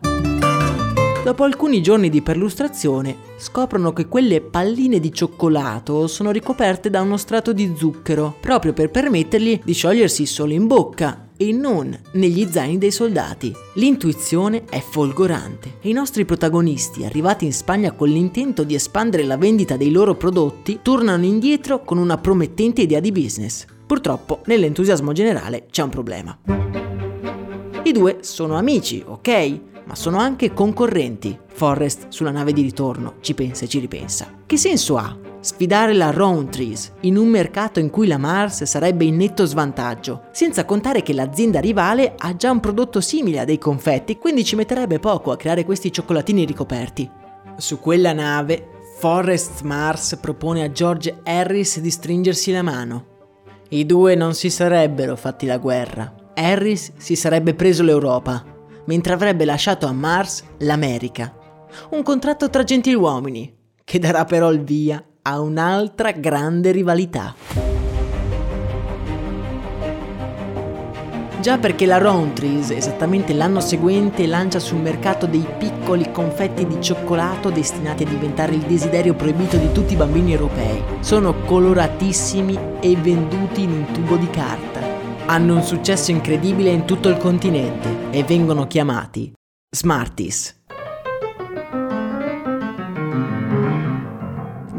Dopo 1.24 1.44
alcuni 1.44 1.82
giorni 1.82 2.08
di 2.10 2.22
perlustrazione 2.22 3.16
scoprono 3.38 3.92
che 3.92 4.06
quelle 4.06 4.40
palline 4.40 5.00
di 5.00 5.12
cioccolato 5.12 6.06
sono 6.06 6.30
ricoperte 6.30 6.90
da 6.90 7.00
uno 7.02 7.16
strato 7.16 7.52
di 7.52 7.74
zucchero, 7.76 8.36
proprio 8.40 8.72
per 8.72 8.90
permettergli 8.90 9.60
di 9.64 9.72
sciogliersi 9.72 10.24
solo 10.26 10.52
in 10.52 10.66
bocca 10.66 11.29
e 11.42 11.52
non 11.52 11.98
negli 12.12 12.46
zaini 12.50 12.76
dei 12.76 12.90
soldati. 12.90 13.50
L'intuizione 13.76 14.64
è 14.68 14.78
folgorante 14.78 15.78
e 15.80 15.88
i 15.88 15.94
nostri 15.94 16.26
protagonisti, 16.26 17.06
arrivati 17.06 17.46
in 17.46 17.54
Spagna 17.54 17.92
con 17.92 18.10
l'intento 18.10 18.62
di 18.62 18.74
espandere 18.74 19.24
la 19.24 19.38
vendita 19.38 19.78
dei 19.78 19.90
loro 19.90 20.14
prodotti, 20.16 20.80
tornano 20.82 21.24
indietro 21.24 21.82
con 21.82 21.96
una 21.96 22.18
promettente 22.18 22.82
idea 22.82 23.00
di 23.00 23.10
business. 23.10 23.64
Purtroppo, 23.86 24.42
nell'entusiasmo 24.44 25.12
generale 25.12 25.64
c'è 25.70 25.82
un 25.82 25.88
problema. 25.88 26.38
I 27.84 27.92
due 27.92 28.18
sono 28.20 28.56
amici, 28.56 29.02
ok? 29.04 29.60
Ma 29.86 29.94
sono 29.94 30.18
anche 30.18 30.52
concorrenti. 30.52 31.38
Forrest 31.46 32.08
sulla 32.08 32.30
nave 32.30 32.52
di 32.52 32.60
ritorno 32.60 33.14
ci 33.22 33.32
pensa 33.32 33.64
e 33.64 33.68
ci 33.68 33.78
ripensa. 33.78 34.42
Che 34.44 34.56
senso 34.58 34.98
ha 34.98 35.16
sfidare 35.40 35.94
la 35.94 36.10
Roundtrees 36.10 36.92
in 37.00 37.16
un 37.16 37.28
mercato 37.28 37.80
in 37.80 37.90
cui 37.90 38.06
la 38.06 38.18
Mars 38.18 38.64
sarebbe 38.64 39.04
in 39.04 39.16
netto 39.16 39.46
svantaggio, 39.46 40.24
senza 40.32 40.64
contare 40.64 41.02
che 41.02 41.12
l'azienda 41.12 41.60
rivale 41.60 42.14
ha 42.16 42.36
già 42.36 42.50
un 42.50 42.60
prodotto 42.60 43.00
simile 43.00 43.40
a 43.40 43.44
dei 43.44 43.58
confetti, 43.58 44.18
quindi 44.18 44.44
ci 44.44 44.56
metterebbe 44.56 44.98
poco 44.98 45.32
a 45.32 45.36
creare 45.36 45.64
questi 45.64 45.90
cioccolatini 45.90 46.44
ricoperti. 46.44 47.10
Su 47.56 47.80
quella 47.80 48.12
nave, 48.12 48.68
Forrest 48.98 49.62
Mars 49.62 50.18
propone 50.20 50.62
a 50.62 50.70
George 50.70 51.20
Harris 51.24 51.80
di 51.80 51.90
stringersi 51.90 52.52
la 52.52 52.62
mano. 52.62 53.06
I 53.70 53.86
due 53.86 54.14
non 54.14 54.34
si 54.34 54.50
sarebbero 54.50 55.16
fatti 55.16 55.46
la 55.46 55.58
guerra. 55.58 56.14
Harris 56.34 56.92
si 56.96 57.16
sarebbe 57.16 57.54
preso 57.54 57.82
l'Europa, 57.82 58.44
mentre 58.86 59.12
avrebbe 59.12 59.44
lasciato 59.44 59.86
a 59.86 59.92
Mars 59.92 60.44
l'America. 60.58 61.34
Un 61.90 62.02
contratto 62.02 62.50
tra 62.50 62.64
gentiluomini, 62.64 63.54
che 63.84 63.98
darà 63.98 64.24
però 64.24 64.50
il 64.50 64.62
via 64.62 65.02
a 65.30 65.40
un'altra 65.40 66.10
grande 66.10 66.72
rivalità. 66.72 67.34
Già 71.40 71.56
perché 71.56 71.86
la 71.86 71.98
Roundtrees, 71.98 72.70
esattamente 72.70 73.32
l'anno 73.32 73.60
seguente, 73.60 74.26
lancia 74.26 74.58
sul 74.58 74.78
mercato 74.78 75.26
dei 75.26 75.46
piccoli 75.56 76.10
confetti 76.10 76.66
di 76.66 76.82
cioccolato 76.82 77.48
destinati 77.48 78.02
a 78.02 78.08
diventare 78.08 78.54
il 78.54 78.62
desiderio 78.62 79.14
proibito 79.14 79.56
di 79.56 79.70
tutti 79.72 79.94
i 79.94 79.96
bambini 79.96 80.32
europei. 80.32 80.82
Sono 80.98 81.32
coloratissimi 81.44 82.58
e 82.80 82.96
venduti 82.96 83.62
in 83.62 83.70
un 83.70 83.86
tubo 83.92 84.16
di 84.16 84.28
carta. 84.28 84.80
Hanno 85.26 85.54
un 85.54 85.62
successo 85.62 86.10
incredibile 86.10 86.70
in 86.70 86.84
tutto 86.84 87.08
il 87.08 87.16
continente 87.16 88.10
e 88.10 88.24
vengono 88.24 88.66
chiamati 88.66 89.32
Smarties. 89.70 90.59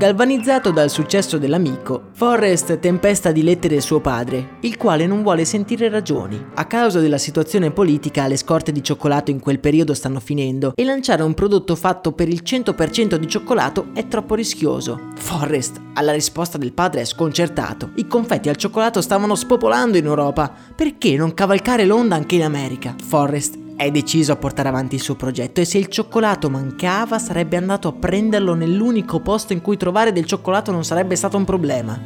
Galvanizzato 0.02 0.72
dal 0.72 0.90
successo 0.90 1.38
dell'amico, 1.38 2.06
Forrest 2.14 2.80
tempesta 2.80 3.32
di 3.32 3.44
lettere 3.44 3.80
suo 3.82 4.00
padre, 4.00 4.58
il 4.62 4.76
quale 4.76 5.06
non 5.06 5.22
vuole 5.22 5.46
sentire 5.46 5.90
ragioni. 5.90 6.44
A 6.56 6.66
causa 6.66 7.00
della 7.00 7.20
situazione 7.20 7.70
politica, 7.70 8.26
le 8.26 8.36
scorte 8.36 8.72
di 8.72 8.82
cioccolato 8.84 9.30
in 9.30 9.40
quel 9.40 9.60
periodo 9.60 9.94
stanno 9.94 10.20
finendo 10.20 10.74
e 10.74 10.84
lanciare 10.86 11.22
un 11.22 11.36
prodotto 11.36 11.76
fatto 11.76 12.14
per 12.14 12.30
il 12.30 12.42
100% 12.44 13.14
di 13.14 13.28
cioccolato 13.28 13.90
è 13.94 14.08
troppo 14.08 14.34
rischioso. 14.34 15.10
Forrest, 15.18 15.80
alla 15.94 16.14
risposta 16.14 16.58
del 16.58 16.74
padre, 16.74 17.02
è 17.02 17.06
sconcertato. 17.06 17.92
I 17.98 18.08
confetti 18.08 18.50
al 18.50 18.56
cioccolato 18.56 19.02
stavano 19.02 19.36
spopolando 19.36 20.00
in 20.00 20.06
Europa. 20.06 20.52
Perché 20.76 21.16
non 21.16 21.36
cavalcare 21.36 21.86
l'onda 21.86 22.16
anche 22.16 22.34
in 22.34 22.44
America? 22.44 22.96
Forrest 23.00 23.61
è 23.82 23.90
deciso 23.90 24.32
a 24.32 24.36
portare 24.36 24.70
avanti 24.70 24.96
il 24.96 25.02
suo 25.02 25.16
progetto 25.16 25.60
e 25.60 25.66
se 25.66 25.80
il 25.80 25.88
cioccolato 25.88 26.52
mancava 26.52 27.18
sarebbe 27.18 27.58
andato 27.58 27.88
a 27.88 27.94
prenderlo 27.94 28.54
nell'unico 28.54 29.22
posto 29.22 29.54
in 29.54 29.62
cui 29.62 29.76
trovare 29.76 30.12
del 30.12 30.26
cioccolato 30.26 30.72
non 30.72 30.86
sarebbe 30.86 31.16
stato 31.16 31.36
un 31.36 31.46
problema. 31.46 32.00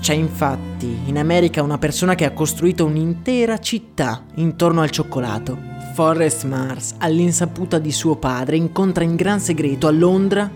C'è 0.00 0.14
infatti 0.14 0.98
in 1.06 1.16
America 1.16 1.62
una 1.62 1.78
persona 1.78 2.16
che 2.16 2.24
ha 2.24 2.32
costruito 2.32 2.84
un'intera 2.84 3.58
città 3.58 4.24
intorno 4.34 4.80
al 4.80 4.90
cioccolato. 4.90 5.56
Forrest 5.94 6.44
Mars, 6.44 6.94
all'insaputa 6.98 7.78
di 7.78 7.92
suo 7.92 8.16
padre, 8.16 8.56
incontra 8.56 9.04
in 9.04 9.14
gran 9.14 9.38
segreto 9.38 9.86
a 9.86 9.92
Londra 9.92 10.50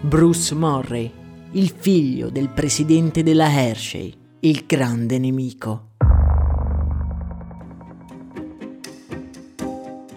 Bruce 0.00 0.54
Murray, 0.54 1.10
il 1.52 1.72
figlio 1.76 2.28
del 2.28 2.48
presidente 2.48 3.22
della 3.22 3.50
Hershey, 3.50 4.12
il 4.40 4.64
grande 4.66 5.18
nemico. 5.18 5.91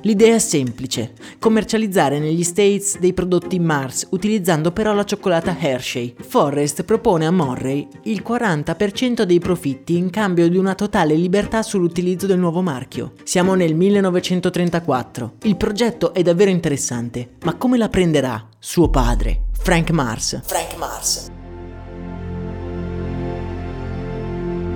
L'idea 0.06 0.36
è 0.36 0.40
semplice, 0.40 1.14
commercializzare 1.40 2.20
negli 2.20 2.44
States 2.44 3.00
dei 3.00 3.12
prodotti 3.12 3.58
Mars 3.58 4.08
utilizzando 4.12 4.72
però 4.72 4.94
la 4.94 5.04
cioccolata 5.04 5.58
Hershey. 5.60 6.14
Forrest 6.20 6.84
propone 6.84 7.26
a 7.26 7.32
Murray 7.32 7.88
il 8.04 8.24
40% 8.24 9.24
dei 9.24 9.40
profitti 9.40 9.98
in 9.98 10.12
cambio 10.12 10.48
di 10.48 10.58
una 10.58 10.76
totale 10.76 11.16
libertà 11.16 11.64
sull'utilizzo 11.64 12.28
del 12.28 12.38
nuovo 12.38 12.62
marchio. 12.62 13.14
Siamo 13.24 13.56
nel 13.56 13.74
1934. 13.74 15.38
Il 15.42 15.58
progetto 15.58 16.14
è 16.14 16.22
davvero 16.22 16.52
interessante, 16.52 17.32
ma 17.44 17.56
come 17.56 17.80
la 17.80 17.90
prenderà 17.90 18.48
suo 18.60 18.92
padre, 18.92 19.46
Frank 19.54 19.90
Mars? 19.90 20.40
Frank 20.46 20.78
Mars. 20.78 21.32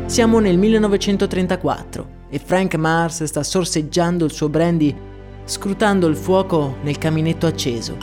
Siamo 0.08 0.40
nel 0.40 0.58
1934 0.58 2.18
e 2.32 2.40
Frank 2.44 2.74
Mars 2.76 3.24
sta 3.26 3.44
sorseggiando 3.44 4.26
il 4.26 4.32
suo 4.32 4.50
brandy 4.50 5.08
scrutando 5.50 6.06
il 6.06 6.16
fuoco 6.16 6.76
nel 6.84 7.00
caminetto 7.00 7.48
acceso. 7.48 7.98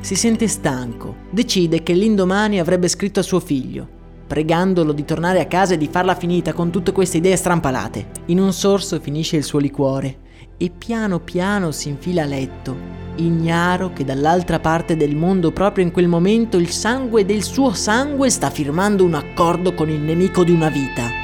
Si 0.00 0.16
sente 0.16 0.48
stanco, 0.48 1.14
decide 1.30 1.84
che 1.84 1.92
l'indomani 1.92 2.58
avrebbe 2.58 2.88
scritto 2.88 3.20
a 3.20 3.22
suo 3.22 3.38
figlio, 3.38 3.86
pregandolo 4.26 4.92
di 4.92 5.04
tornare 5.04 5.38
a 5.38 5.46
casa 5.46 5.74
e 5.74 5.78
di 5.78 5.86
farla 5.86 6.16
finita 6.16 6.52
con 6.52 6.70
tutte 6.72 6.90
queste 6.90 7.18
idee 7.18 7.36
strampalate. 7.36 8.06
In 8.26 8.40
un 8.40 8.52
sorso 8.52 8.98
finisce 8.98 9.36
il 9.36 9.44
suo 9.44 9.60
liquore 9.60 10.18
e 10.56 10.70
piano 10.76 11.20
piano 11.20 11.70
si 11.70 11.88
infila 11.88 12.24
a 12.24 12.26
letto, 12.26 12.74
ignaro 13.14 13.92
che 13.92 14.04
dall'altra 14.04 14.58
parte 14.58 14.96
del 14.96 15.14
mondo 15.14 15.52
proprio 15.52 15.84
in 15.84 15.92
quel 15.92 16.08
momento 16.08 16.56
il 16.56 16.70
sangue 16.70 17.24
del 17.24 17.44
suo 17.44 17.72
sangue 17.74 18.28
sta 18.28 18.50
firmando 18.50 19.04
un 19.04 19.14
accordo 19.14 19.72
con 19.72 19.88
il 19.88 20.00
nemico 20.00 20.42
di 20.42 20.50
una 20.50 20.68
vita. 20.68 21.20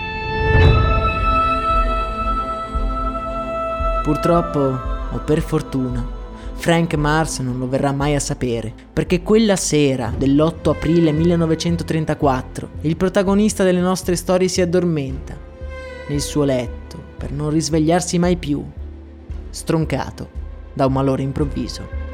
Purtroppo, 4.05 4.97
o 5.12 5.18
per 5.18 5.40
fortuna, 5.40 6.07
Frank 6.55 6.94
Mars 6.94 7.38
non 7.38 7.59
lo 7.59 7.68
verrà 7.68 7.92
mai 7.92 8.14
a 8.14 8.21
sapere, 8.21 8.75
perché 8.92 9.23
quella 9.23 9.55
sera 9.57 10.12
dell'8 10.16 10.71
aprile 10.71 11.12
1934 11.12 12.68
il 12.83 12.97
protagonista 12.97 13.62
delle 13.62 13.81
nostre 13.81 14.16
storie 14.16 14.49
si 14.49 14.61
addormenta 14.61 15.37
nel 16.09 16.21
suo 16.21 16.44
letto 16.44 17.01
per 17.16 17.31
non 17.31 17.51
risvegliarsi 17.51 18.18
mai 18.18 18.37
più, 18.37 18.64
stroncato 19.51 20.31
da 20.73 20.87
un 20.87 20.92
malore 20.92 21.23
improvviso. 21.23 22.08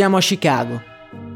Siamo 0.00 0.16
a 0.16 0.20
Chicago. 0.20 0.80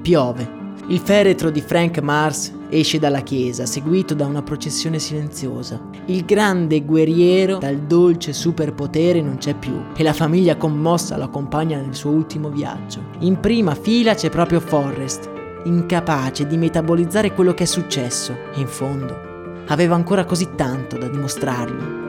Piove. 0.00 0.48
Il 0.87 0.98
feretro 0.98 1.50
di 1.50 1.61
Frank 1.61 1.98
Mars 1.98 2.50
esce 2.70 2.98
dalla 2.98 3.20
chiesa, 3.20 3.66
seguito 3.66 4.14
da 4.14 4.24
una 4.24 4.40
processione 4.40 4.98
silenziosa. 4.98 5.79
Il 6.07 6.24
grande 6.24 6.83
guerriero 6.83 7.59
dal 7.59 7.77
dolce 7.81 8.33
superpotere 8.33 9.20
non 9.20 9.37
c'è 9.37 9.53
più 9.53 9.79
e 9.94 10.03
la 10.03 10.14
famiglia 10.14 10.57
commossa 10.57 11.18
lo 11.18 11.24
accompagna 11.24 11.79
nel 11.79 11.94
suo 11.94 12.12
ultimo 12.12 12.48
viaggio. 12.48 13.03
In 13.18 13.38
prima 13.38 13.74
fila 13.74 14.14
c'è 14.14 14.31
proprio 14.31 14.61
Forrest, 14.61 15.29
incapace 15.64 16.46
di 16.46 16.57
metabolizzare 16.57 17.35
quello 17.35 17.53
che 17.53 17.64
è 17.64 17.66
successo. 17.66 18.35
In 18.55 18.66
fondo, 18.66 19.62
aveva 19.66 19.94
ancora 19.94 20.24
così 20.24 20.48
tanto 20.57 20.96
da 20.96 21.09
dimostrargli. 21.09 22.04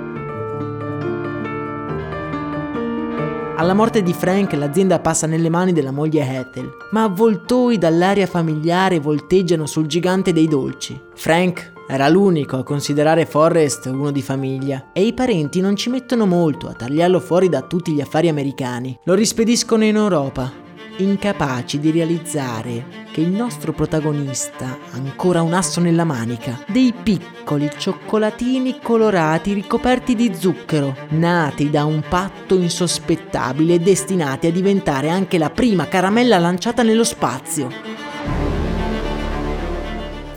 Alla 3.58 3.74
morte 3.74 4.04
di 4.04 4.12
Frank 4.12 4.52
l'azienda 4.52 5.00
passa 5.00 5.28
nelle 5.28 5.48
mani 5.48 5.72
della 5.72 5.92
moglie 5.92 6.24
Ethel, 6.24 6.70
ma 6.92 7.04
avvoltoi 7.04 7.78
dall'aria 7.78 8.28
familiare 8.28 9.00
volteggiano 9.00 9.66
sul 9.66 9.86
gigante 9.86 10.34
dei 10.34 10.50
dolci. 10.50 11.00
Frank 11.14 11.72
era 11.88 12.10
l'unico 12.10 12.58
a 12.58 12.64
considerare 12.64 13.26
Forrest 13.26 13.86
uno 13.86 14.12
di 14.12 14.22
famiglia 14.22 14.92
e 14.92 15.06
i 15.06 15.14
parenti 15.14 15.62
non 15.62 15.78
ci 15.78 15.90
mettono 15.90 16.26
molto 16.26 16.68
a 16.68 16.74
tagliarlo 16.74 17.22
fuori 17.22 17.48
da 17.48 17.62
tutti 17.62 17.94
gli 17.94 18.02
affari 18.02 18.28
americani. 18.28 19.00
Lo 19.06 19.14
rispediscono 19.14 19.86
in 19.86 19.96
Europa 19.96 20.64
incapaci 20.98 21.80
di 21.80 21.92
realizzare 21.92 23.04
che 23.12 23.22
il 23.22 23.30
nostro 23.30 23.74
protagonista 23.74 24.78
ancora 24.92 25.42
un 25.42 25.54
asso 25.54 25.80
nella 25.80 26.04
manica, 26.04 26.60
dei 26.68 26.94
piccoli 26.94 27.70
cioccolatini 27.76 28.80
colorati 28.82 29.54
ricoperti 29.54 30.16
di 30.16 30.34
zucchero, 30.34 30.96
nati 31.10 31.70
da 31.70 31.86
un 31.86 32.04
patto 32.08 32.56
insospettabile 32.56 33.76
e 33.76 33.80
destinati 33.80 34.48
a 34.48 34.52
diventare 34.52 35.10
anche 35.10 35.38
la 35.38 35.50
prima 35.50 35.88
caramella 35.88 36.38
lanciata 36.40 36.84
nello 36.84 37.04
spazio. 37.04 37.70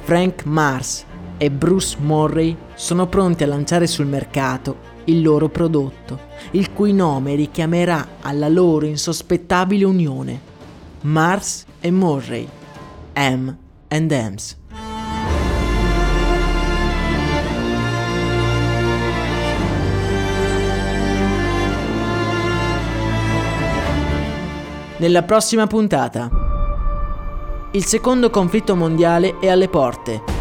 Frank 0.02 0.44
Mars 0.44 1.04
e 1.36 1.50
Bruce 1.50 1.96
Morray 2.00 2.56
sono 2.74 3.06
pronti 3.06 3.44
a 3.44 3.46
lanciare 3.46 3.86
sul 3.86 4.06
mercato 4.06 4.96
il 5.04 5.22
loro 5.22 5.48
prodotto, 5.48 6.18
il 6.52 6.72
cui 6.72 6.92
nome 6.92 7.34
richiamerà 7.34 8.06
alla 8.20 8.48
loro 8.48 8.86
insospettabile 8.86 9.84
unione. 9.84 10.47
Mars 11.02 11.64
e 11.80 11.90
Murray, 11.90 12.48
M 13.14 13.56
and 13.88 14.10
M's. 14.10 14.56
Nella 24.96 25.22
prossima 25.22 25.66
puntata. 25.66 26.28
Il 27.70 27.84
secondo 27.84 28.30
conflitto 28.30 28.74
mondiale 28.74 29.38
è 29.38 29.48
alle 29.48 29.68
porte 29.68 30.38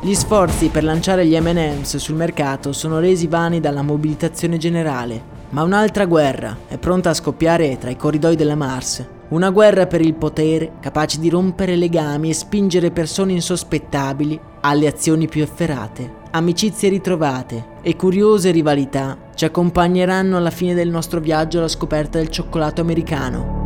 gli 0.00 0.14
sforzi 0.14 0.68
per 0.68 0.84
lanciare 0.84 1.26
gli 1.26 1.36
MM's 1.36 1.96
sul 1.96 2.14
mercato 2.14 2.72
sono 2.72 3.00
resi 3.00 3.26
vani 3.26 3.58
dalla 3.58 3.82
mobilitazione 3.82 4.56
generale, 4.56 5.20
ma 5.50 5.64
un'altra 5.64 6.06
guerra 6.06 6.56
è 6.68 6.78
pronta 6.78 7.10
a 7.10 7.14
scoppiare 7.14 7.78
tra 7.78 7.90
i 7.90 7.96
corridoi 7.96 8.36
della 8.36 8.54
Mars. 8.54 9.04
Una 9.30 9.50
guerra 9.50 9.86
per 9.86 10.00
il 10.00 10.14
potere 10.14 10.76
capace 10.80 11.20
di 11.20 11.28
rompere 11.28 11.76
legami 11.76 12.30
e 12.30 12.32
spingere 12.32 12.90
persone 12.90 13.32
insospettabili 13.32 14.40
alle 14.62 14.86
azioni 14.86 15.28
più 15.28 15.42
efferate. 15.42 16.10
Amicizie 16.30 16.88
ritrovate 16.88 17.76
e 17.82 17.94
curiose 17.94 18.50
rivalità 18.50 19.18
ci 19.34 19.44
accompagneranno 19.44 20.38
alla 20.38 20.48
fine 20.48 20.72
del 20.72 20.88
nostro 20.88 21.20
viaggio 21.20 21.58
alla 21.58 21.68
scoperta 21.68 22.16
del 22.16 22.30
cioccolato 22.30 22.80
americano. 22.80 23.56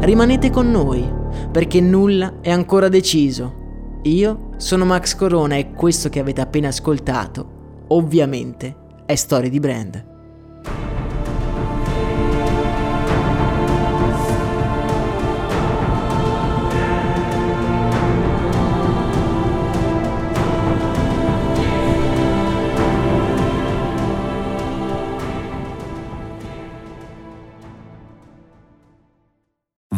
Rimanete 0.00 0.50
con 0.50 0.70
noi 0.70 1.10
perché 1.50 1.80
nulla 1.80 2.34
è 2.42 2.50
ancora 2.50 2.88
deciso. 2.88 3.54
Io 4.02 4.50
sono 4.58 4.84
Max 4.84 5.14
Corona 5.14 5.56
e 5.56 5.72
questo 5.72 6.10
che 6.10 6.20
avete 6.20 6.42
appena 6.42 6.68
ascoltato, 6.68 7.84
ovviamente, 7.88 8.76
è 9.06 9.14
Storie 9.14 9.48
di 9.48 9.58
Brand. 9.58 10.08